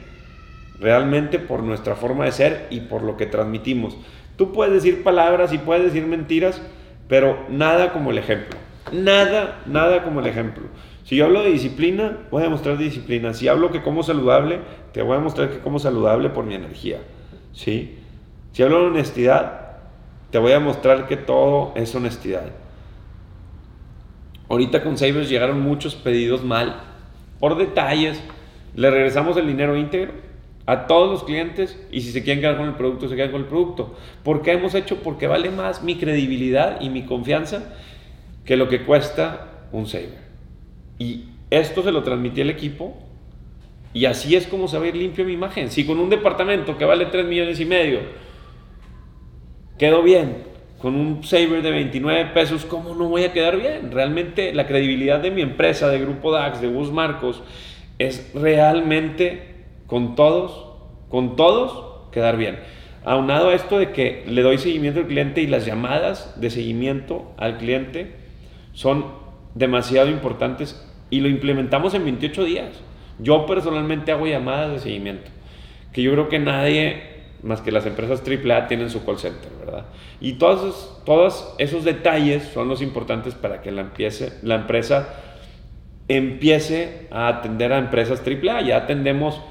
realmente 0.80 1.40
por 1.40 1.64
nuestra 1.64 1.96
forma 1.96 2.26
de 2.26 2.32
ser 2.32 2.68
y 2.70 2.82
por 2.82 3.04
lo 3.04 3.18
que 3.18 3.26
transmitimos. 3.26 3.96
Tú 4.36 4.52
puedes 4.52 4.74
decir 4.74 5.04
palabras 5.04 5.54
y 5.54 5.58
puedes 5.58 5.84
decir 5.84 6.06
mentiras, 6.06 6.62
pero 7.08 7.46
nada 7.50 7.94
como 7.94 8.12
el 8.12 8.17
ejemplo. 8.17 8.58
Nada, 8.91 9.62
nada 9.65 10.04
como 10.04 10.20
el 10.20 10.28
ejemplo. 10.28 10.63
Si 11.04 11.15
yo 11.15 11.26
hablo 11.26 11.44
de 11.44 11.52
disciplina, 11.52 12.20
voy 12.32 12.44
a 12.44 12.50
mostrar 12.50 12.78
disciplina. 12.78 13.34
Si 13.34 13.48
hablo 13.48 13.72
que 13.72 13.82
como 13.82 14.04
saludable, 14.04 14.60
te 14.94 15.02
voy 15.02 15.17
a 15.17 15.20
mostrar 15.20 15.50
que 15.50 15.60
como 15.60 15.80
saludable 15.80 16.30
por 16.30 16.46
mi 16.46 16.56
energía. 16.56 17.00
¿Sí? 17.54 18.00
Si 18.54 18.63
hablo 18.63 18.82
de 18.82 18.88
honestidad, 18.88 19.78
te 20.30 20.38
voy 20.38 20.54
a 20.54 20.60
mostrar 20.60 21.08
que 21.08 21.17
todo 21.17 21.74
es 21.76 21.94
honestidad. 21.96 22.52
Ahorita 24.50 24.84
con 24.84 24.98
Savers 24.98 25.30
llegaron 25.30 25.62
muchos 25.62 25.96
pedidos 25.96 26.44
mal, 26.44 26.82
por 27.39 27.58
detalles. 27.58 28.22
Le 28.76 28.89
regresamos 28.89 29.36
el 29.38 29.48
dinero 29.48 29.76
íntegro 29.76 30.13
a 30.65 30.88
todos 30.88 31.10
los 31.10 31.24
clientes 31.24 31.80
y 31.91 32.02
si 32.02 32.12
se 32.12 32.24
quieren 32.24 32.41
quedar 32.41 32.58
con 32.58 32.67
el 32.67 32.76
producto, 32.76 33.08
se 33.08 33.15
quedan 33.15 33.32
con 33.32 33.41
el 33.41 33.47
producto. 33.47 33.95
¿Por 34.24 34.41
qué 34.41 34.52
hemos 34.54 34.76
hecho? 34.76 34.97
Porque 34.97 35.28
vale 35.28 35.50
más 35.50 35.84
mi 35.84 35.95
credibilidad 35.95 36.80
y 36.82 36.89
mi 36.89 37.04
confianza 37.04 37.74
que 38.45 38.56
lo 38.58 38.67
que 38.67 38.84
cuesta 38.84 39.67
un 39.71 39.88
Saver. 39.88 40.21
Y 41.00 41.26
esto 41.50 41.84
se 41.84 41.91
lo 41.91 42.04
transmití 42.04 42.41
al 42.41 42.50
equipo 42.50 42.97
y 43.93 44.06
así 44.06 44.36
es 44.36 44.47
como 44.47 44.67
se 44.67 44.78
va 44.78 44.86
a 44.86 44.88
ir 44.88 44.95
limpio 44.95 45.26
mi 45.26 45.34
imagen. 45.34 45.69
Si 45.69 45.86
con 45.86 46.00
un 46.00 46.10
departamento 46.10 46.78
que 46.78 46.86
vale 46.86 47.08
3 47.08 47.26
millones 47.26 47.60
y 47.60 47.65
medio 47.65 48.00
quedo 49.78 50.04
bien 50.04 50.52
con 50.80 50.95
un 50.95 51.24
saver 51.24 51.62
de 51.62 51.71
29 51.71 52.32
pesos, 52.34 52.65
¿cómo 52.65 52.95
no 52.95 53.10
voy 53.10 53.24
a 53.24 53.34
quedar 53.34 53.58
bien? 53.58 53.91
Realmente 53.91 54.54
la 54.54 54.65
credibilidad 54.65 55.19
de 55.19 55.30
mi 55.30 55.41
empresa, 55.41 55.89
de 55.89 56.00
Grupo 56.00 56.32
DAX, 56.32 56.62
de 56.62 56.67
Bus 56.67 56.91
Marcos, 56.91 57.43
es 58.00 58.32
realmente 58.34 59.51
con 59.91 60.15
todos, 60.15 60.67
con 61.10 61.36
todos, 61.36 62.12
quedar 62.13 62.38
bien. 62.38 62.60
Aunado 63.04 63.49
a 63.49 63.56
esto 63.56 63.77
de 63.77 63.91
que 63.91 64.23
le 64.25 64.41
doy 64.41 64.58
seguimiento 64.58 65.01
al 65.01 65.08
cliente 65.08 65.41
y 65.41 65.47
las 65.47 65.65
llamadas 65.65 66.39
de 66.39 66.49
seguimiento 66.49 67.34
al 67.36 67.58
cliente 67.58 68.15
son 68.71 69.04
demasiado 69.54 70.10
importantes 70.10 70.82
y 71.10 71.19
lo 71.19 71.27
implementamos 71.27 71.93
en 71.93 72.06
28 72.06 72.45
días. 72.45 72.69
Yo 73.19 73.45
personalmente 73.45 74.13
hago 74.13 74.27
llamadas 74.27 74.71
de 74.71 74.80
seguimiento, 74.80 75.30
que 75.91 76.01
yo 76.01 76.13
creo 76.13 76.30
que 76.30 76.39
nadie 76.39 77.12
más 77.43 77.60
que 77.60 77.73
las 77.73 77.86
empresas 77.86 78.23
AAA 78.25 78.69
tienen 78.69 78.89
su 78.89 79.04
call 79.04 79.19
center, 79.19 79.51
¿verdad? 79.60 79.88
Y 80.21 80.34
todos 80.34 80.60
esos, 80.60 81.04
todos 81.04 81.56
esos 81.58 81.84
detalles 81.84 82.43
son 82.43 82.69
los 82.69 82.82
importantes 82.82 83.36
para 83.36 83.62
que 83.62 83.71
la 83.71 84.56
empresa 84.56 85.10
empiece 86.08 87.10
a 87.12 87.27
atender 87.27 87.73
a 87.73 87.77
empresas 87.77 88.23
AAA. 88.25 88.62
Ya 88.62 88.77
atendemos 88.77 89.41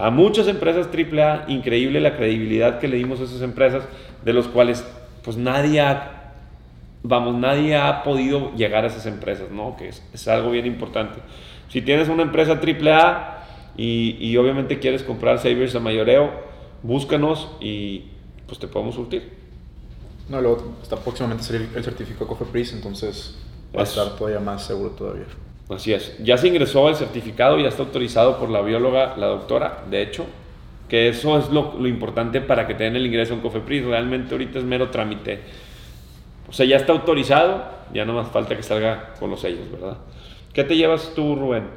a 0.00 0.10
muchas 0.10 0.48
empresas 0.48 0.88
AAA, 0.88 1.44
increíble 1.48 2.00
la 2.00 2.16
credibilidad 2.16 2.78
que 2.78 2.88
le 2.88 2.96
dimos 2.96 3.20
a 3.20 3.24
esas 3.24 3.42
empresas, 3.42 3.84
de 4.24 4.32
los 4.32 4.48
cuales 4.48 4.84
pues 5.22 5.36
nadie 5.36 5.80
ha, 5.80 6.32
vamos, 7.02 7.34
nadie 7.34 7.76
ha 7.76 8.02
podido 8.02 8.54
llegar 8.54 8.84
a 8.84 8.86
esas 8.86 9.06
empresas, 9.06 9.50
¿no? 9.50 9.76
Que 9.76 9.88
es, 9.88 10.02
es 10.12 10.26
algo 10.28 10.50
bien 10.50 10.66
importante. 10.66 11.20
Si 11.68 11.82
tienes 11.82 12.08
una 12.08 12.22
empresa 12.22 12.60
AAA 12.60 13.44
y, 13.76 14.16
y 14.18 14.36
obviamente 14.36 14.78
quieres 14.78 15.02
comprar 15.02 15.38
savers 15.38 15.74
a 15.74 15.80
mayoreo, 15.80 16.30
búscanos 16.82 17.50
y 17.60 18.04
pues 18.46 18.58
te 18.58 18.68
podemos 18.68 18.94
surtir. 18.94 19.38
No, 20.28 20.40
luego 20.40 20.76
está 20.82 20.96
próximamente 20.96 21.44
salir 21.44 21.68
el 21.74 21.84
certificado 21.84 22.26
COFEPRIS, 22.26 22.72
entonces 22.72 23.38
va 23.76 23.80
a 23.80 23.84
estar 23.84 24.16
todavía 24.16 24.40
más 24.40 24.64
seguro 24.64 24.90
todavía. 24.90 25.26
Así 25.70 25.92
es. 25.92 26.16
Ya 26.22 26.36
se 26.36 26.48
ingresó 26.48 26.88
el 26.88 26.96
certificado, 26.96 27.58
ya 27.58 27.68
está 27.68 27.82
autorizado 27.82 28.38
por 28.38 28.50
la 28.50 28.60
bióloga, 28.60 29.16
la 29.16 29.26
doctora, 29.26 29.84
de 29.88 30.02
hecho, 30.02 30.26
que 30.88 31.08
eso 31.08 31.38
es 31.38 31.48
lo, 31.50 31.76
lo 31.78 31.86
importante 31.86 32.40
para 32.40 32.66
que 32.66 32.74
te 32.74 32.84
den 32.84 32.96
el 32.96 33.06
ingreso 33.06 33.34
en 33.34 33.40
COFEPRIS. 33.40 33.84
Realmente 33.84 34.34
ahorita 34.34 34.58
es 34.58 34.64
mero 34.64 34.90
trámite. 34.90 35.40
O 36.48 36.52
sea, 36.52 36.66
ya 36.66 36.76
está 36.76 36.92
autorizado, 36.92 37.64
ya 37.94 38.04
no 38.04 38.14
más 38.14 38.28
falta 38.28 38.56
que 38.56 38.64
salga 38.64 39.14
con 39.20 39.30
los 39.30 39.40
sellos, 39.40 39.70
¿verdad? 39.70 39.98
¿Qué 40.52 40.64
te 40.64 40.76
llevas 40.76 41.12
tú, 41.14 41.36
Rubén, 41.36 41.68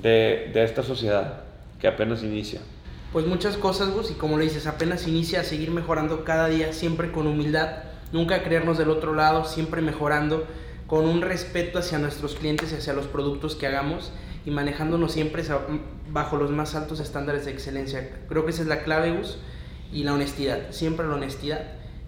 de, 0.00 0.50
de 0.54 0.62
esta 0.62 0.84
sociedad 0.84 1.40
que 1.80 1.88
apenas 1.88 2.22
inicia? 2.22 2.60
Pues 3.12 3.26
muchas 3.26 3.56
cosas, 3.56 3.90
Gus, 3.90 4.12
y 4.12 4.14
como 4.14 4.38
le 4.38 4.44
dices, 4.44 4.68
apenas 4.68 5.08
inicia 5.08 5.40
a 5.40 5.44
seguir 5.44 5.72
mejorando 5.72 6.22
cada 6.22 6.46
día, 6.46 6.72
siempre 6.72 7.10
con 7.10 7.26
humildad, 7.26 7.70
nunca 8.12 8.44
creernos 8.44 8.78
del 8.78 8.90
otro 8.90 9.14
lado, 9.14 9.44
siempre 9.44 9.82
mejorando, 9.82 10.46
con 10.88 11.04
un 11.06 11.20
respeto 11.20 11.78
hacia 11.78 11.98
nuestros 11.98 12.34
clientes 12.34 12.72
y 12.72 12.76
hacia 12.76 12.94
los 12.94 13.06
productos 13.06 13.54
que 13.54 13.66
hagamos 13.66 14.10
y 14.44 14.50
manejándonos 14.50 15.12
siempre 15.12 15.44
bajo 16.10 16.36
los 16.38 16.50
más 16.50 16.74
altos 16.74 16.98
estándares 16.98 17.44
de 17.44 17.52
excelencia. 17.52 18.10
Creo 18.28 18.44
que 18.46 18.50
esa 18.50 18.62
es 18.62 18.68
la 18.68 18.82
clave, 18.82 19.12
Gus, 19.12 19.36
y 19.92 20.04
la 20.04 20.14
honestidad, 20.14 20.70
siempre 20.70 21.06
la 21.06 21.14
honestidad. 21.14 21.60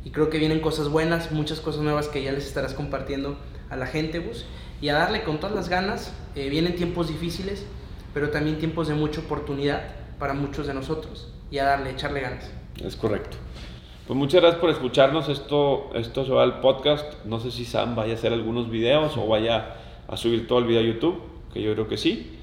Y 0.02 0.10
creo 0.10 0.30
que 0.30 0.38
vienen 0.38 0.60
cosas 0.60 0.88
buenas, 0.88 1.30
muchas 1.30 1.60
cosas 1.60 1.82
nuevas 1.82 2.08
que 2.08 2.22
ya 2.22 2.32
les 2.32 2.46
estarás 2.46 2.72
compartiendo 2.72 3.38
a 3.68 3.76
la 3.76 3.86
gente, 3.86 4.18
Gus. 4.18 4.46
Y 4.80 4.88
a 4.88 4.94
darle 4.94 5.24
con 5.24 5.38
todas 5.38 5.54
las 5.54 5.68
ganas. 5.68 6.14
Eh, 6.34 6.48
vienen 6.48 6.74
tiempos 6.74 7.08
difíciles, 7.08 7.66
pero 8.14 8.30
también 8.30 8.58
tiempos 8.58 8.88
de 8.88 8.94
mucha 8.94 9.20
oportunidad 9.20 9.82
para 10.18 10.32
muchos 10.32 10.66
de 10.66 10.72
nosotros. 10.72 11.30
Y 11.50 11.58
a 11.58 11.64
darle, 11.64 11.90
echarle 11.90 12.20
ganas. 12.20 12.50
Es 12.82 12.96
correcto. 12.96 13.36
Pues 14.10 14.18
muchas 14.18 14.40
gracias 14.40 14.60
por 14.60 14.70
escucharnos. 14.70 15.28
Esto, 15.28 15.92
esto 15.94 16.24
se 16.24 16.32
va 16.32 16.42
al 16.42 16.58
podcast. 16.58 17.24
No 17.26 17.38
sé 17.38 17.52
si 17.52 17.64
Sam 17.64 17.94
vaya 17.94 18.14
a 18.14 18.16
hacer 18.16 18.32
algunos 18.32 18.68
videos 18.68 19.16
o 19.16 19.28
vaya 19.28 19.76
a 20.08 20.16
subir 20.16 20.48
todo 20.48 20.58
el 20.58 20.64
video 20.64 20.80
a 20.80 20.84
YouTube, 20.84 21.20
que 21.54 21.62
yo 21.62 21.72
creo 21.74 21.86
que 21.86 21.96
sí. 21.96 22.36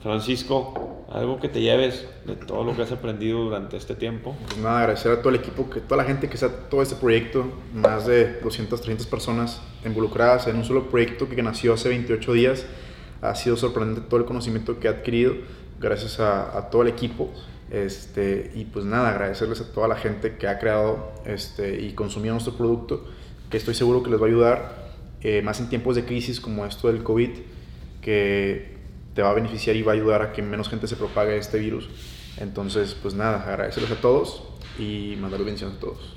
Francisco, 0.00 1.04
algo 1.10 1.40
que 1.40 1.48
te 1.48 1.62
lleves 1.62 2.06
de 2.26 2.36
todo 2.36 2.62
lo 2.62 2.76
que 2.76 2.82
has 2.82 2.92
aprendido 2.92 3.40
durante 3.40 3.76
este 3.76 3.96
tiempo. 3.96 4.36
Pues 4.46 4.58
nada, 4.58 4.78
agradecer 4.78 5.10
a 5.10 5.20
todo 5.20 5.30
el 5.30 5.40
equipo, 5.40 5.68
que 5.68 5.80
toda 5.80 5.96
la 5.96 6.04
gente 6.04 6.28
que 6.28 6.34
está 6.34 6.48
todo 6.68 6.80
este 6.80 6.94
proyecto, 6.94 7.44
más 7.74 8.06
de 8.06 8.34
200, 8.40 8.80
300 8.80 9.04
personas 9.08 9.60
involucradas 9.84 10.46
en 10.46 10.54
un 10.54 10.64
solo 10.64 10.84
proyecto 10.88 11.28
que 11.28 11.42
nació 11.42 11.74
hace 11.74 11.88
28 11.88 12.32
días. 12.34 12.66
Ha 13.20 13.34
sido 13.34 13.56
sorprendente 13.56 14.02
todo 14.02 14.20
el 14.20 14.26
conocimiento 14.26 14.78
que 14.78 14.86
ha 14.86 14.92
adquirido 14.92 15.34
gracias 15.80 16.20
a 16.20 16.68
todo 16.70 16.82
el 16.82 16.88
equipo. 16.88 17.32
Este, 17.70 18.50
y 18.54 18.64
pues 18.64 18.84
nada, 18.84 19.10
agradecerles 19.10 19.60
a 19.60 19.72
toda 19.72 19.88
la 19.88 19.96
gente 19.96 20.36
que 20.36 20.48
ha 20.48 20.58
creado 20.58 21.12
este, 21.26 21.80
y 21.82 21.92
consumido 21.92 22.34
nuestro 22.34 22.54
producto, 22.54 23.04
que 23.50 23.56
estoy 23.56 23.74
seguro 23.74 24.02
que 24.02 24.10
les 24.10 24.20
va 24.20 24.24
a 24.24 24.28
ayudar, 24.28 24.88
eh, 25.20 25.42
más 25.42 25.60
en 25.60 25.68
tiempos 25.68 25.96
de 25.96 26.04
crisis 26.04 26.40
como 26.40 26.64
esto 26.64 26.88
del 26.88 27.02
COVID, 27.02 27.30
que 28.00 28.78
te 29.14 29.22
va 29.22 29.30
a 29.30 29.34
beneficiar 29.34 29.76
y 29.76 29.82
va 29.82 29.92
a 29.92 29.94
ayudar 29.96 30.22
a 30.22 30.32
que 30.32 30.42
menos 30.42 30.68
gente 30.68 30.86
se 30.86 30.96
propague 30.96 31.36
este 31.36 31.58
virus. 31.58 31.88
Entonces, 32.38 32.94
pues 32.94 33.14
nada, 33.14 33.42
agradecerles 33.42 33.90
a 33.90 34.00
todos 34.00 34.44
y 34.78 35.16
mandarles 35.20 35.46
bendiciones 35.46 35.76
a 35.76 35.80
todos. 35.80 36.14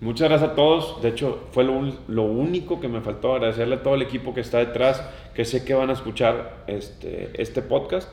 Muchas 0.00 0.28
gracias 0.28 0.50
a 0.50 0.54
todos. 0.56 1.00
De 1.00 1.10
hecho, 1.10 1.46
fue 1.52 1.62
lo, 1.62 1.80
lo, 2.08 2.24
único 2.24 2.80
que 2.80 2.88
me 2.88 3.02
faltó. 3.02 3.34
Agradecerle 3.34 3.76
a 3.76 3.82
todo 3.84 3.94
el 3.94 4.02
equipo 4.02 4.34
que 4.34 4.40
está 4.40 4.58
detrás, 4.58 5.00
que 5.32 5.44
sé 5.44 5.64
que 5.64 5.74
van 5.74 5.90
a 5.90 5.92
escuchar 5.92 6.64
este, 6.66 7.30
este 7.40 7.62
podcast. 7.62 8.08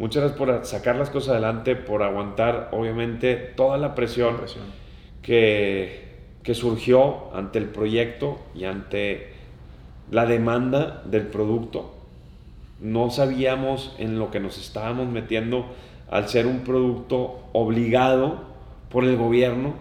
Muchas 0.00 0.22
gracias 0.22 0.38
por 0.38 0.64
sacar 0.64 0.96
las 0.96 1.10
cosas 1.10 1.32
adelante, 1.32 1.76
por 1.76 2.02
aguantar, 2.02 2.70
obviamente, 2.72 3.36
toda 3.36 3.76
la 3.76 3.94
presión, 3.94 4.38
presión. 4.38 4.64
Que, 5.20 6.08
que 6.42 6.54
surgió 6.54 7.34
ante 7.34 7.58
el 7.58 7.66
proyecto 7.66 8.38
y 8.54 8.64
ante 8.64 9.34
la 10.10 10.24
demanda 10.24 11.02
del 11.04 11.26
producto 11.26 12.00
no 12.80 13.10
sabíamos 13.10 13.94
en 13.98 14.18
lo 14.18 14.30
que 14.30 14.40
nos 14.40 14.56
estábamos 14.56 15.06
metiendo 15.06 15.66
al 16.10 16.30
ser 16.30 16.46
un 16.46 16.60
producto 16.60 17.40
obligado 17.52 18.40
por 18.88 19.04
el 19.04 19.18
gobierno 19.18 19.74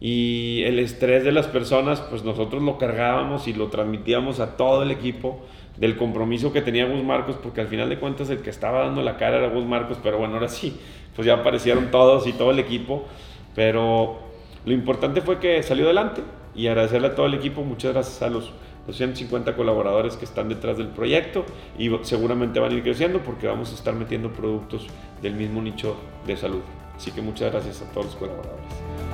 y 0.00 0.64
el 0.64 0.80
estrés 0.80 1.22
de 1.22 1.30
las 1.30 1.46
personas, 1.46 2.00
pues 2.00 2.24
nosotros 2.24 2.60
lo 2.60 2.76
cargábamos 2.76 3.46
y 3.46 3.52
lo 3.52 3.68
transmitíamos 3.68 4.40
a 4.40 4.56
todo 4.56 4.82
el 4.82 4.90
equipo 4.90 5.46
del 5.76 5.96
compromiso 5.96 6.52
que 6.52 6.62
tenía 6.62 6.86
Gus 6.86 7.02
Marcos, 7.02 7.36
porque 7.42 7.60
al 7.60 7.68
final 7.68 7.88
de 7.88 7.98
cuentas 7.98 8.30
el 8.30 8.38
que 8.38 8.50
estaba 8.50 8.80
dando 8.80 9.02
la 9.02 9.16
cara 9.16 9.38
era 9.38 9.48
Gus 9.48 9.64
Marcos, 9.64 9.98
pero 10.02 10.18
bueno, 10.18 10.34
ahora 10.34 10.48
sí, 10.48 10.78
pues 11.14 11.26
ya 11.26 11.34
aparecieron 11.34 11.90
todos 11.90 12.26
y 12.26 12.32
todo 12.32 12.50
el 12.50 12.58
equipo, 12.58 13.04
pero 13.54 14.18
lo 14.64 14.72
importante 14.72 15.20
fue 15.20 15.38
que 15.38 15.62
salió 15.62 15.86
adelante 15.86 16.22
y 16.54 16.68
agradecerle 16.68 17.08
a 17.08 17.14
todo 17.14 17.26
el 17.26 17.34
equipo, 17.34 17.62
muchas 17.62 17.92
gracias 17.92 18.22
a 18.22 18.28
los 18.28 18.52
250 18.86 19.56
colaboradores 19.56 20.16
que 20.16 20.24
están 20.24 20.48
detrás 20.48 20.76
del 20.76 20.88
proyecto 20.88 21.44
y 21.78 21.90
seguramente 22.02 22.60
van 22.60 22.72
a 22.72 22.74
ir 22.74 22.82
creciendo 22.82 23.20
porque 23.20 23.46
vamos 23.46 23.72
a 23.72 23.74
estar 23.74 23.94
metiendo 23.94 24.30
productos 24.30 24.86
del 25.22 25.34
mismo 25.34 25.62
nicho 25.62 25.96
de 26.26 26.36
salud. 26.36 26.62
Así 26.94 27.10
que 27.10 27.22
muchas 27.22 27.50
gracias 27.52 27.82
a 27.82 27.90
todos 27.92 28.06
los 28.06 28.16
colaboradores. 28.16 29.13